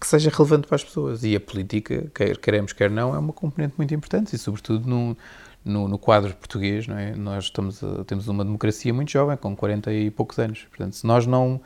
que 0.00 0.06
seja 0.06 0.30
relevante 0.30 0.66
para 0.66 0.76
as 0.76 0.84
pessoas. 0.84 1.22
E 1.22 1.36
a 1.36 1.40
política, 1.40 2.10
quer 2.14 2.36
queremos, 2.38 2.72
quer 2.72 2.90
não, 2.90 3.14
é 3.14 3.18
uma 3.18 3.32
componente 3.32 3.74
muito 3.76 3.94
importante 3.94 4.34
e, 4.34 4.38
sobretudo, 4.38 4.88
num 4.88 5.14
no, 5.64 5.88
no 5.88 5.98
quadro 5.98 6.34
português, 6.34 6.86
é? 6.88 7.14
nós 7.14 7.44
estamos 7.44 7.82
a, 7.82 8.04
temos 8.04 8.28
uma 8.28 8.44
democracia 8.44 8.92
muito 8.92 9.10
jovem, 9.10 9.36
com 9.36 9.54
40 9.54 9.92
e 9.92 10.10
poucos 10.10 10.38
anos. 10.38 10.66
Portanto, 10.70 10.96
se 10.96 11.06
nós 11.06 11.26
não 11.26 11.60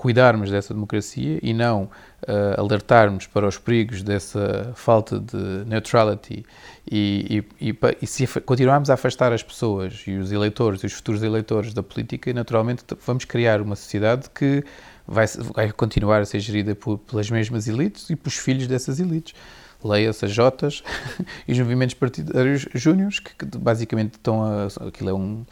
cuidarmos 0.00 0.50
dessa 0.50 0.72
democracia 0.72 1.38
e 1.42 1.52
não 1.52 1.82
uh, 1.82 2.58
alertarmos 2.58 3.26
para 3.26 3.46
os 3.46 3.58
perigos 3.58 4.02
dessa 4.02 4.72
falta 4.74 5.20
de 5.20 5.36
neutrality 5.66 6.42
e, 6.90 7.44
e, 7.60 7.68
e, 7.68 7.78
e, 8.00 8.06
se 8.06 8.26
continuarmos 8.40 8.88
a 8.88 8.94
afastar 8.94 9.30
as 9.30 9.42
pessoas 9.42 10.02
e 10.06 10.16
os 10.16 10.32
eleitores 10.32 10.82
e 10.82 10.86
os 10.86 10.94
futuros 10.94 11.22
eleitores 11.22 11.74
da 11.74 11.82
política, 11.82 12.32
naturalmente 12.32 12.82
vamos 13.04 13.26
criar 13.26 13.60
uma 13.60 13.76
sociedade 13.76 14.30
que 14.30 14.64
vai, 15.06 15.26
vai 15.52 15.70
continuar 15.70 16.22
a 16.22 16.24
ser 16.24 16.40
gerida 16.40 16.74
por, 16.74 16.96
pelas 16.96 17.30
mesmas 17.30 17.68
elites 17.68 18.08
e 18.08 18.16
pelos 18.16 18.38
filhos 18.38 18.66
dessas 18.66 19.00
elites 19.00 19.34
leia-se 19.82 20.24
as 20.24 20.32
Jotas 20.32 20.82
e 21.46 21.52
os 21.52 21.58
movimentos 21.58 21.94
partidários 21.94 22.66
júniores, 22.74 23.18
que, 23.18 23.34
que, 23.34 23.58
basicamente 23.58 24.14
estão 24.14 24.42
a. 24.42 24.66
Aquilo 24.88 25.10
é, 25.10 25.14
um, 25.14 25.44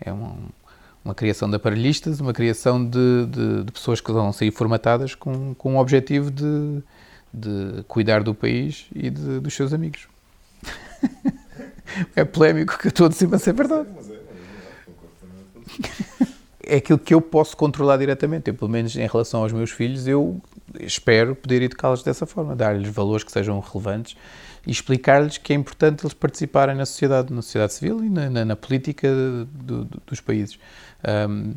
é 0.00 0.12
uma, 0.12 0.36
uma 1.04 1.14
criação 1.14 1.48
de 1.48 1.56
aparelhistas, 1.56 2.20
uma 2.20 2.32
criação 2.32 2.84
de, 2.84 3.26
de, 3.26 3.64
de, 3.64 3.72
pessoas 3.72 4.00
que 4.00 4.12
vão 4.12 4.32
sair 4.32 4.50
formatadas 4.50 5.14
com, 5.14 5.54
com 5.54 5.76
o 5.76 5.80
objetivo 5.80 6.30
de, 6.30 6.82
de 7.32 7.82
cuidar 7.88 8.22
do 8.22 8.34
país 8.34 8.86
e 8.94 9.10
de, 9.10 9.40
dos 9.40 9.54
seus 9.54 9.72
amigos. 9.72 10.08
é 12.16 12.24
polémico 12.24 12.78
que 12.78 12.88
eu 12.88 12.90
estou 12.90 13.06
a 13.06 13.08
dizer, 13.08 13.28
mas 13.28 13.46
é 13.46 13.52
verdade. 13.52 13.88
É 16.22 16.26
aquilo 16.76 16.98
que 16.98 17.14
eu 17.14 17.20
posso 17.20 17.56
controlar 17.56 17.96
diretamente. 17.96 18.48
Eu, 18.48 18.54
pelo 18.54 18.70
menos 18.70 18.96
em 18.96 19.06
relação 19.06 19.42
aos 19.42 19.52
meus 19.52 19.70
filhos, 19.70 20.06
eu 20.06 20.40
espero 20.80 21.34
poder 21.34 21.62
educá-los 21.62 22.02
dessa 22.02 22.26
forma, 22.26 22.54
dar-lhes 22.54 22.88
valores 22.88 23.24
que 23.24 23.32
sejam 23.32 23.58
relevantes 23.60 24.16
e 24.66 24.70
explicar-lhes 24.70 25.38
que 25.38 25.52
é 25.52 25.56
importante 25.56 26.02
eles 26.02 26.14
participarem 26.14 26.74
na 26.74 26.84
sociedade, 26.84 27.32
na 27.32 27.42
sociedade 27.42 27.72
civil 27.74 28.04
e 28.04 28.10
na, 28.10 28.28
na, 28.28 28.44
na 28.44 28.56
política 28.56 29.08
do, 29.08 29.84
do, 29.84 30.00
dos 30.06 30.20
países. 30.20 30.58
Um, 31.28 31.54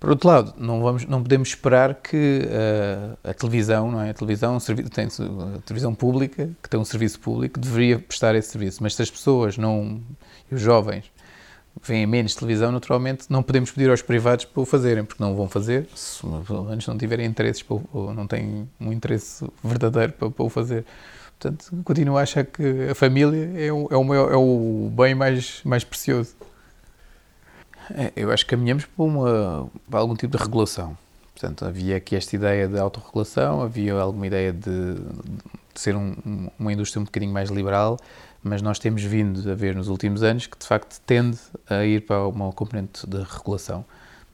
por 0.00 0.10
outro 0.10 0.28
lado, 0.28 0.54
não, 0.56 0.80
vamos, 0.80 1.04
não 1.06 1.20
podemos 1.22 1.48
esperar 1.48 1.96
que 1.96 2.42
uh, 2.44 3.18
a 3.28 3.34
televisão, 3.34 3.90
não 3.90 4.00
é? 4.00 4.10
A 4.10 4.14
televisão, 4.14 4.56
tem, 4.94 5.06
a 5.06 5.60
televisão 5.62 5.92
pública, 5.92 6.50
que 6.62 6.70
tem 6.70 6.78
um 6.78 6.84
serviço 6.84 7.18
público, 7.18 7.58
deveria 7.58 7.98
prestar 7.98 8.36
esse 8.36 8.48
serviço. 8.48 8.80
Mas 8.80 8.94
se 8.94 9.02
as 9.02 9.10
pessoas 9.10 9.58
não, 9.58 10.00
os 10.52 10.60
jovens, 10.60 11.10
veem 11.82 12.06
menos 12.06 12.34
televisão, 12.34 12.72
naturalmente 12.72 13.26
não 13.28 13.42
podemos 13.42 13.70
pedir 13.70 13.90
aos 13.90 14.02
privados 14.02 14.44
para 14.44 14.60
o 14.60 14.64
fazerem, 14.64 15.04
porque 15.04 15.22
não 15.22 15.32
o 15.32 15.36
vão 15.36 15.48
fazer, 15.48 15.86
se 15.94 16.20
pelo 16.46 16.64
menos 16.64 16.86
não 16.86 16.96
tiverem 16.96 17.26
interesses, 17.26 17.62
para, 17.62 17.78
ou 17.92 18.12
não 18.14 18.26
têm 18.26 18.68
um 18.80 18.92
interesse 18.92 19.46
verdadeiro 19.62 20.12
para, 20.12 20.30
para, 20.30 20.44
o 20.44 20.48
fazer. 20.48 20.84
Portanto, 21.38 21.70
continuo 21.84 22.18
a 22.18 22.22
achar 22.22 22.44
que 22.44 22.88
a 22.90 22.94
família 22.94 23.52
é 23.56 23.72
o, 23.72 23.88
é 23.90 23.96
o, 23.96 24.04
maior, 24.04 24.32
é 24.32 24.36
o 24.36 24.90
bem 24.92 25.14
mais, 25.14 25.60
mais 25.64 25.84
precioso. 25.84 26.34
É, 27.94 28.12
eu 28.16 28.30
acho 28.30 28.44
que 28.44 28.50
caminhamos 28.50 28.84
para, 28.84 29.04
uma, 29.04 29.70
para 29.88 30.00
algum 30.00 30.14
tipo 30.14 30.36
de 30.36 30.42
regulação. 30.42 30.96
Portanto, 31.32 31.64
havia 31.64 31.96
aqui 31.96 32.16
esta 32.16 32.34
ideia 32.34 32.66
de 32.66 32.78
autorregulação, 32.78 33.62
havia 33.62 33.94
alguma 33.94 34.26
ideia 34.26 34.52
de, 34.52 34.94
de 34.94 35.80
ser 35.80 35.94
um, 35.94 36.50
uma 36.58 36.72
indústria 36.72 37.00
um 37.00 37.04
bocadinho 37.04 37.32
mais 37.32 37.48
liberal, 37.48 37.96
mas 38.42 38.62
nós 38.62 38.78
temos 38.78 39.02
vindo 39.02 39.50
a 39.50 39.54
ver 39.54 39.74
nos 39.74 39.88
últimos 39.88 40.22
anos 40.22 40.46
que 40.46 40.58
de 40.58 40.66
facto 40.66 41.00
tende 41.06 41.38
a 41.68 41.84
ir 41.84 42.02
para 42.02 42.26
uma 42.26 42.52
componente 42.52 43.06
de 43.06 43.22
regulação. 43.22 43.84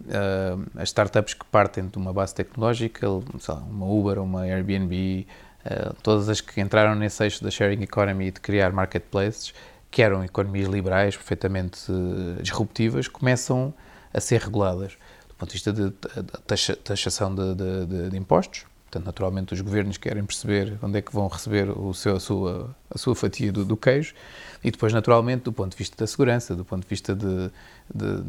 Uh, 0.02 0.66
as 0.76 0.88
startups 0.88 1.34
que 1.34 1.44
partem 1.46 1.86
de 1.86 1.96
uma 1.96 2.12
base 2.12 2.34
tecnológica, 2.34 3.08
lá, 3.08 3.54
uma 3.54 3.86
Uber, 3.86 4.18
uma 4.18 4.42
Airbnb, 4.42 5.26
uh, 5.64 5.94
todas 6.02 6.28
as 6.28 6.40
que 6.40 6.60
entraram 6.60 6.94
nesse 6.94 7.22
eixo 7.22 7.42
da 7.42 7.50
sharing 7.50 7.82
economy 7.82 8.30
de 8.30 8.40
criar 8.40 8.72
marketplaces, 8.72 9.54
que 9.90 10.02
eram 10.02 10.24
economias 10.24 10.68
liberais, 10.68 11.16
perfeitamente 11.16 11.90
uh, 11.90 12.42
disruptivas, 12.42 13.08
começam 13.08 13.72
a 14.12 14.20
ser 14.20 14.40
reguladas 14.40 14.98
do 15.28 15.34
ponto 15.38 15.48
de 15.48 15.54
vista 15.54 15.72
de, 15.72 15.90
de 15.90 16.76
taxação 16.76 17.34
de, 17.34 17.54
de, 17.54 18.10
de 18.10 18.16
impostos, 18.16 18.66
Portanto, 18.94 19.06
naturalmente, 19.06 19.52
os 19.52 19.60
governos 19.60 19.96
querem 19.98 20.24
perceber 20.24 20.78
onde 20.80 20.98
é 20.98 21.02
que 21.02 21.12
vão 21.12 21.26
receber 21.26 21.68
o 21.68 21.92
seu, 21.92 22.14
a, 22.14 22.20
sua, 22.20 22.76
a 22.88 22.96
sua 22.96 23.16
fatia 23.16 23.50
do, 23.50 23.64
do 23.64 23.76
queijo 23.76 24.14
e 24.62 24.70
depois, 24.70 24.92
naturalmente, 24.92 25.42
do 25.42 25.52
ponto 25.52 25.72
de 25.72 25.76
vista 25.76 25.96
da 25.96 26.06
segurança, 26.06 26.54
do 26.54 26.64
ponto 26.64 26.82
de 26.82 26.88
vista 26.88 27.12
de, 27.12 27.50
de 27.92 28.22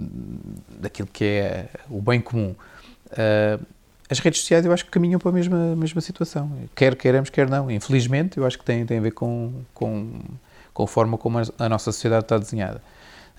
daquilo 0.79 1.07
que 1.13 1.23
é 1.23 1.69
o 1.87 2.01
bem 2.01 2.19
comum. 2.19 2.55
Uh, 3.11 3.63
as 4.09 4.17
redes 4.17 4.39
sociais 4.39 4.65
eu 4.65 4.71
acho 4.71 4.85
que 4.85 4.89
caminham 4.89 5.19
para 5.19 5.29
a 5.29 5.33
mesma, 5.33 5.75
mesma 5.75 6.01
situação, 6.01 6.51
quer 6.73 6.95
queiramos, 6.95 7.29
quer 7.29 7.47
não. 7.47 7.69
Infelizmente, 7.69 8.39
eu 8.39 8.45
acho 8.45 8.57
que 8.57 8.65
tem, 8.65 8.83
tem 8.87 8.97
a 8.97 9.01
ver 9.01 9.11
com, 9.11 9.53
com, 9.71 10.19
com 10.73 10.83
a 10.83 10.87
forma 10.87 11.15
como 11.15 11.37
a 11.59 11.69
nossa 11.69 11.91
sociedade 11.91 12.25
está 12.25 12.39
desenhada. 12.39 12.81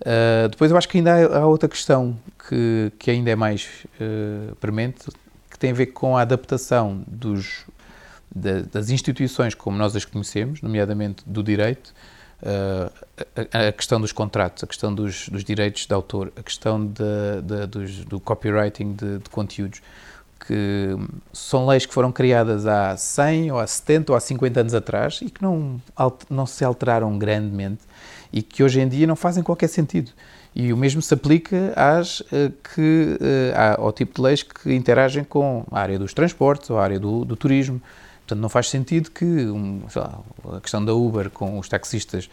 Uh, 0.00 0.48
depois 0.48 0.70
eu 0.70 0.76
acho 0.76 0.88
que 0.88 0.98
ainda 0.98 1.12
há, 1.12 1.38
há, 1.38 1.46
outra 1.46 1.68
questão 1.68 2.16
que, 2.48 2.92
que 3.00 3.10
ainda 3.10 3.30
é 3.30 3.34
mais 3.34 3.84
uh, 4.00 4.54
premente, 4.56 5.08
que 5.56 5.60
tem 5.60 5.70
a 5.70 5.74
ver 5.74 5.86
com 5.86 6.18
a 6.18 6.20
adaptação 6.20 7.02
dos, 7.06 7.64
das 8.70 8.90
instituições 8.90 9.54
como 9.54 9.78
nós 9.78 9.96
as 9.96 10.04
conhecemos, 10.04 10.60
nomeadamente 10.60 11.24
do 11.26 11.42
direito, 11.42 11.94
uh, 12.42 12.92
a, 13.50 13.68
a, 13.68 13.72
questão 13.72 13.98
dos 13.98 14.12
contratos, 14.12 14.62
a 14.62 14.66
questão 14.66 14.94
dos, 14.94 15.30
dos 15.30 15.42
direitos 15.42 15.86
de 15.86 15.94
autor, 15.94 16.30
a 16.36 16.42
questão 16.42 16.86
de, 16.86 17.42
de, 17.42 17.66
dos, 17.68 18.04
do 18.04 18.20
copywriting 18.20 18.92
de, 18.92 19.18
de, 19.18 19.30
conteúdos, 19.30 19.80
que 20.46 20.94
são 21.32 21.66
leis 21.66 21.86
que 21.86 21.94
foram 21.94 22.12
criadas 22.12 22.66
há 22.66 22.94
100 22.94 23.52
ou 23.52 23.58
há 23.58 23.66
70 23.66 24.12
ou 24.12 24.16
há 24.16 24.20
50 24.20 24.60
anos 24.60 24.74
atrás 24.74 25.20
e 25.22 25.30
que 25.30 25.40
não, 25.40 25.80
não 26.28 26.44
se 26.44 26.62
alteraram 26.62 27.18
grandemente 27.18 27.80
e 28.30 28.42
que 28.42 28.62
hoje 28.62 28.78
em 28.78 28.88
dia 28.88 29.06
não 29.06 29.16
fazem 29.16 29.42
qualquer 29.42 29.68
sentido. 29.68 30.12
E 30.58 30.72
o 30.72 30.76
mesmo 30.76 31.02
se 31.02 31.12
aplica 31.12 31.74
às, 31.76 32.20
uh, 32.20 32.50
que, 32.74 33.18
uh, 33.20 33.82
ao 33.82 33.92
tipo 33.92 34.14
de 34.14 34.22
leis 34.22 34.42
que 34.42 34.72
interagem 34.72 35.22
com 35.22 35.66
a 35.70 35.78
área 35.78 35.98
dos 35.98 36.14
transportes 36.14 36.70
ou 36.70 36.78
a 36.78 36.82
área 36.82 36.98
do, 36.98 37.26
do 37.26 37.36
turismo. 37.36 37.78
Portanto, 38.20 38.40
não 38.40 38.48
faz 38.48 38.70
sentido 38.70 39.10
que 39.10 39.46
lá, 39.94 40.18
a 40.56 40.60
questão 40.62 40.82
da 40.82 40.94
Uber 40.94 41.28
com 41.28 41.58
os 41.58 41.68
taxistas 41.68 42.30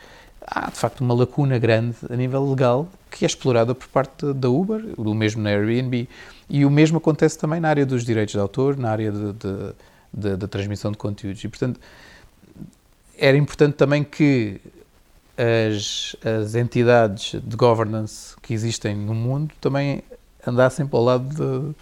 há 0.47 0.69
de 0.69 0.77
facto 0.77 1.01
uma 1.01 1.13
lacuna 1.13 1.59
grande 1.59 1.97
a 2.09 2.15
nível 2.15 2.49
legal 2.49 2.87
que 3.11 3.25
é 3.25 3.27
explorada 3.27 3.75
por 3.75 3.89
parte 3.89 4.31
da 4.33 4.49
Uber, 4.49 4.81
o 4.97 5.13
mesmo 5.13 5.43
na 5.43 5.49
Airbnb. 5.49 6.07
E 6.49 6.63
o 6.63 6.69
mesmo 6.69 6.99
acontece 6.99 7.37
também 7.37 7.59
na 7.59 7.67
área 7.67 7.85
dos 7.85 8.05
direitos 8.05 8.31
de 8.31 8.39
autor, 8.39 8.77
na 8.77 8.89
área 8.89 9.11
da 10.13 10.47
transmissão 10.47 10.93
de 10.93 10.97
conteúdos. 10.97 11.43
E, 11.43 11.49
portanto, 11.49 11.77
era 13.17 13.35
importante 13.35 13.73
também 13.73 14.01
que 14.01 14.61
as, 15.37 16.15
as 16.23 16.55
entidades 16.55 17.39
de 17.43 17.55
governance 17.55 18.35
que 18.41 18.53
existem 18.53 18.95
no 18.95 19.13
mundo 19.13 19.53
também 19.59 20.03
andassem 20.45 20.85
para 20.85 20.99
o 20.99 21.03
lado 21.03 21.75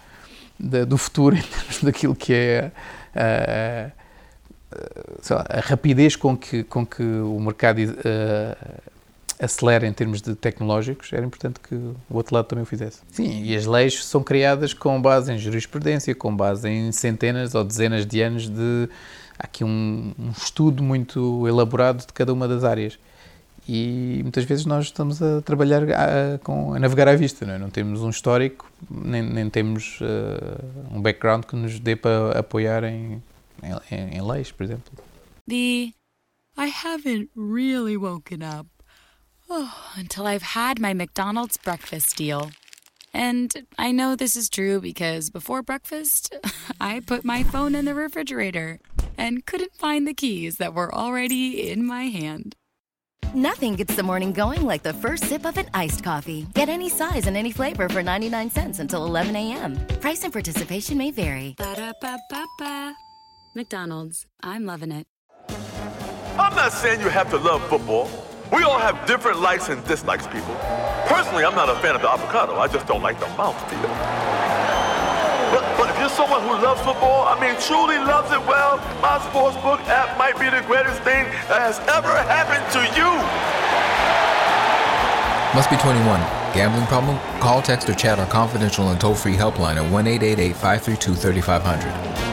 de, 0.58 0.68
de, 0.68 0.84
do 0.84 0.96
futuro 0.96 1.36
em 1.36 1.42
termos 1.42 1.82
daquilo 1.82 2.14
que 2.14 2.32
é 2.32 2.72
a, 3.14 3.90
a, 5.30 5.34
lá, 5.34 5.44
a 5.48 5.60
rapidez 5.60 6.16
com 6.16 6.36
que, 6.36 6.62
com 6.64 6.86
que 6.86 7.02
o 7.02 7.38
mercado 7.40 7.78
uh, 7.78 8.82
acelera 9.38 9.86
em 9.86 9.92
termos 9.92 10.22
de 10.22 10.34
tecnológicos, 10.34 11.12
era 11.12 11.26
importante 11.26 11.58
que 11.60 11.74
o 11.74 11.96
outro 12.10 12.34
lado 12.34 12.46
também 12.46 12.62
o 12.62 12.66
fizesse. 12.66 13.00
Sim, 13.10 13.42
e 13.42 13.56
as 13.56 13.66
leis 13.66 14.04
são 14.04 14.22
criadas 14.22 14.72
com 14.72 15.00
base 15.02 15.32
em 15.32 15.38
jurisprudência, 15.38 16.14
com 16.14 16.34
base 16.34 16.68
em 16.68 16.92
centenas 16.92 17.54
ou 17.54 17.64
dezenas 17.64 18.06
de 18.06 18.22
anos 18.22 18.48
de. 18.48 18.88
Há 19.38 19.44
aqui 19.44 19.64
um, 19.64 20.14
um 20.16 20.30
estudo 20.30 20.82
muito 20.82 21.46
elaborado 21.48 22.06
de 22.06 22.12
cada 22.12 22.32
uma 22.32 22.46
das 22.46 22.62
áreas 22.62 22.98
e 23.68 24.20
muitas 24.22 24.44
vezes 24.44 24.66
nós 24.66 24.86
estamos 24.86 25.22
a 25.22 25.40
trabalhar 25.42 25.82
a, 25.84 26.38
com, 26.38 26.74
a 26.74 26.78
navegar 26.78 27.08
à 27.08 27.14
vista, 27.14 27.46
não, 27.46 27.54
é? 27.54 27.58
não 27.58 27.70
temos 27.70 28.02
um 28.02 28.10
histórico, 28.10 28.70
nem, 28.90 29.22
nem 29.22 29.48
temos 29.48 30.00
uh, 30.00 30.96
um 30.96 31.00
background 31.00 31.44
que 31.44 31.54
nos 31.54 31.78
dê 31.78 31.94
para 31.94 32.38
apoiar 32.38 32.82
em, 32.84 33.22
em, 33.62 34.16
em 34.16 34.22
leis, 34.22 34.50
por 34.50 34.64
exemplo. 34.64 34.92
The 35.48 35.92
I 36.56 36.66
haven't 36.66 37.30
really 37.34 37.96
woken 37.96 38.42
up 38.42 38.66
oh, 39.48 39.92
until 39.96 40.26
I've 40.26 40.42
had 40.42 40.80
my 40.80 40.92
McDonald's 40.92 41.56
breakfast 41.56 42.16
deal. 42.16 42.50
And 43.14 43.66
I 43.78 43.92
know 43.92 44.16
this 44.16 44.36
is 44.36 44.48
true 44.48 44.80
because 44.80 45.30
before 45.30 45.62
breakfast, 45.62 46.34
I 46.80 47.00
put 47.00 47.24
my 47.24 47.42
phone 47.42 47.74
in 47.74 47.84
the 47.84 47.94
refrigerator 47.94 48.80
and 49.16 49.44
couldn't 49.46 49.76
find 49.76 50.06
the 50.06 50.14
keys 50.14 50.56
that 50.56 50.74
were 50.74 50.94
already 50.94 51.70
in 51.70 51.86
my 51.86 52.04
hand. 52.04 52.56
Nothing 53.34 53.76
gets 53.76 53.96
the 53.96 54.02
morning 54.02 54.30
going 54.30 54.66
like 54.66 54.82
the 54.82 54.92
first 54.92 55.24
sip 55.24 55.46
of 55.46 55.56
an 55.56 55.64
iced 55.72 56.04
coffee. 56.04 56.46
Get 56.52 56.68
any 56.68 56.90
size 56.90 57.26
and 57.26 57.34
any 57.34 57.50
flavor 57.50 57.88
for 57.88 58.02
99 58.02 58.50
cents 58.50 58.78
until 58.78 59.06
11 59.06 59.34
a.m. 59.36 59.86
Price 60.00 60.22
and 60.24 60.30
participation 60.30 60.98
may 60.98 61.10
vary. 61.10 61.54
Ba-da-ba-ba-ba. 61.56 62.94
McDonald's. 63.54 64.26
I'm 64.42 64.66
loving 64.66 64.92
it. 64.92 65.06
I'm 66.38 66.54
not 66.54 66.72
saying 66.72 67.00
you 67.00 67.08
have 67.08 67.30
to 67.30 67.38
love 67.38 67.66
football. 67.68 68.10
We 68.52 68.64
all 68.64 68.78
have 68.78 69.06
different 69.06 69.40
likes 69.40 69.70
and 69.70 69.82
dislikes, 69.86 70.26
people. 70.26 70.54
Personally, 71.06 71.46
I'm 71.46 71.54
not 71.54 71.70
a 71.70 71.76
fan 71.76 71.94
of 71.94 72.02
the 72.02 72.10
avocado. 72.10 72.56
I 72.56 72.68
just 72.68 72.86
don't 72.86 73.02
like 73.02 73.18
the 73.18 73.26
mouthfeel. 73.36 74.41
Someone 76.12 76.42
who 76.42 76.52
loves 76.62 76.80
football, 76.82 77.26
I 77.26 77.40
mean, 77.40 77.56
truly 77.60 77.96
loves 77.96 78.30
it 78.32 78.40
well, 78.46 78.76
my 79.00 79.18
sportsbook 79.32 79.80
app 79.88 80.18
might 80.18 80.38
be 80.38 80.48
the 80.50 80.62
greatest 80.66 81.00
thing 81.02 81.24
that 81.48 81.60
has 81.60 81.78
ever 81.88 82.12
happened 82.28 82.64
to 82.76 82.82
you. 82.96 83.08
Must 85.54 85.68
be 85.70 85.76
21. 85.76 86.20
Gambling 86.54 86.86
problem? 86.86 87.18
Call, 87.40 87.62
text, 87.62 87.88
or 87.88 87.94
chat 87.94 88.18
our 88.18 88.26
confidential 88.26 88.88
and 88.90 89.00
toll 89.00 89.14
free 89.14 89.34
helpline 89.34 89.76
at 89.76 89.90
1 89.90 90.06
888 90.06 90.52
532 90.54 91.14
3500. 91.14 92.31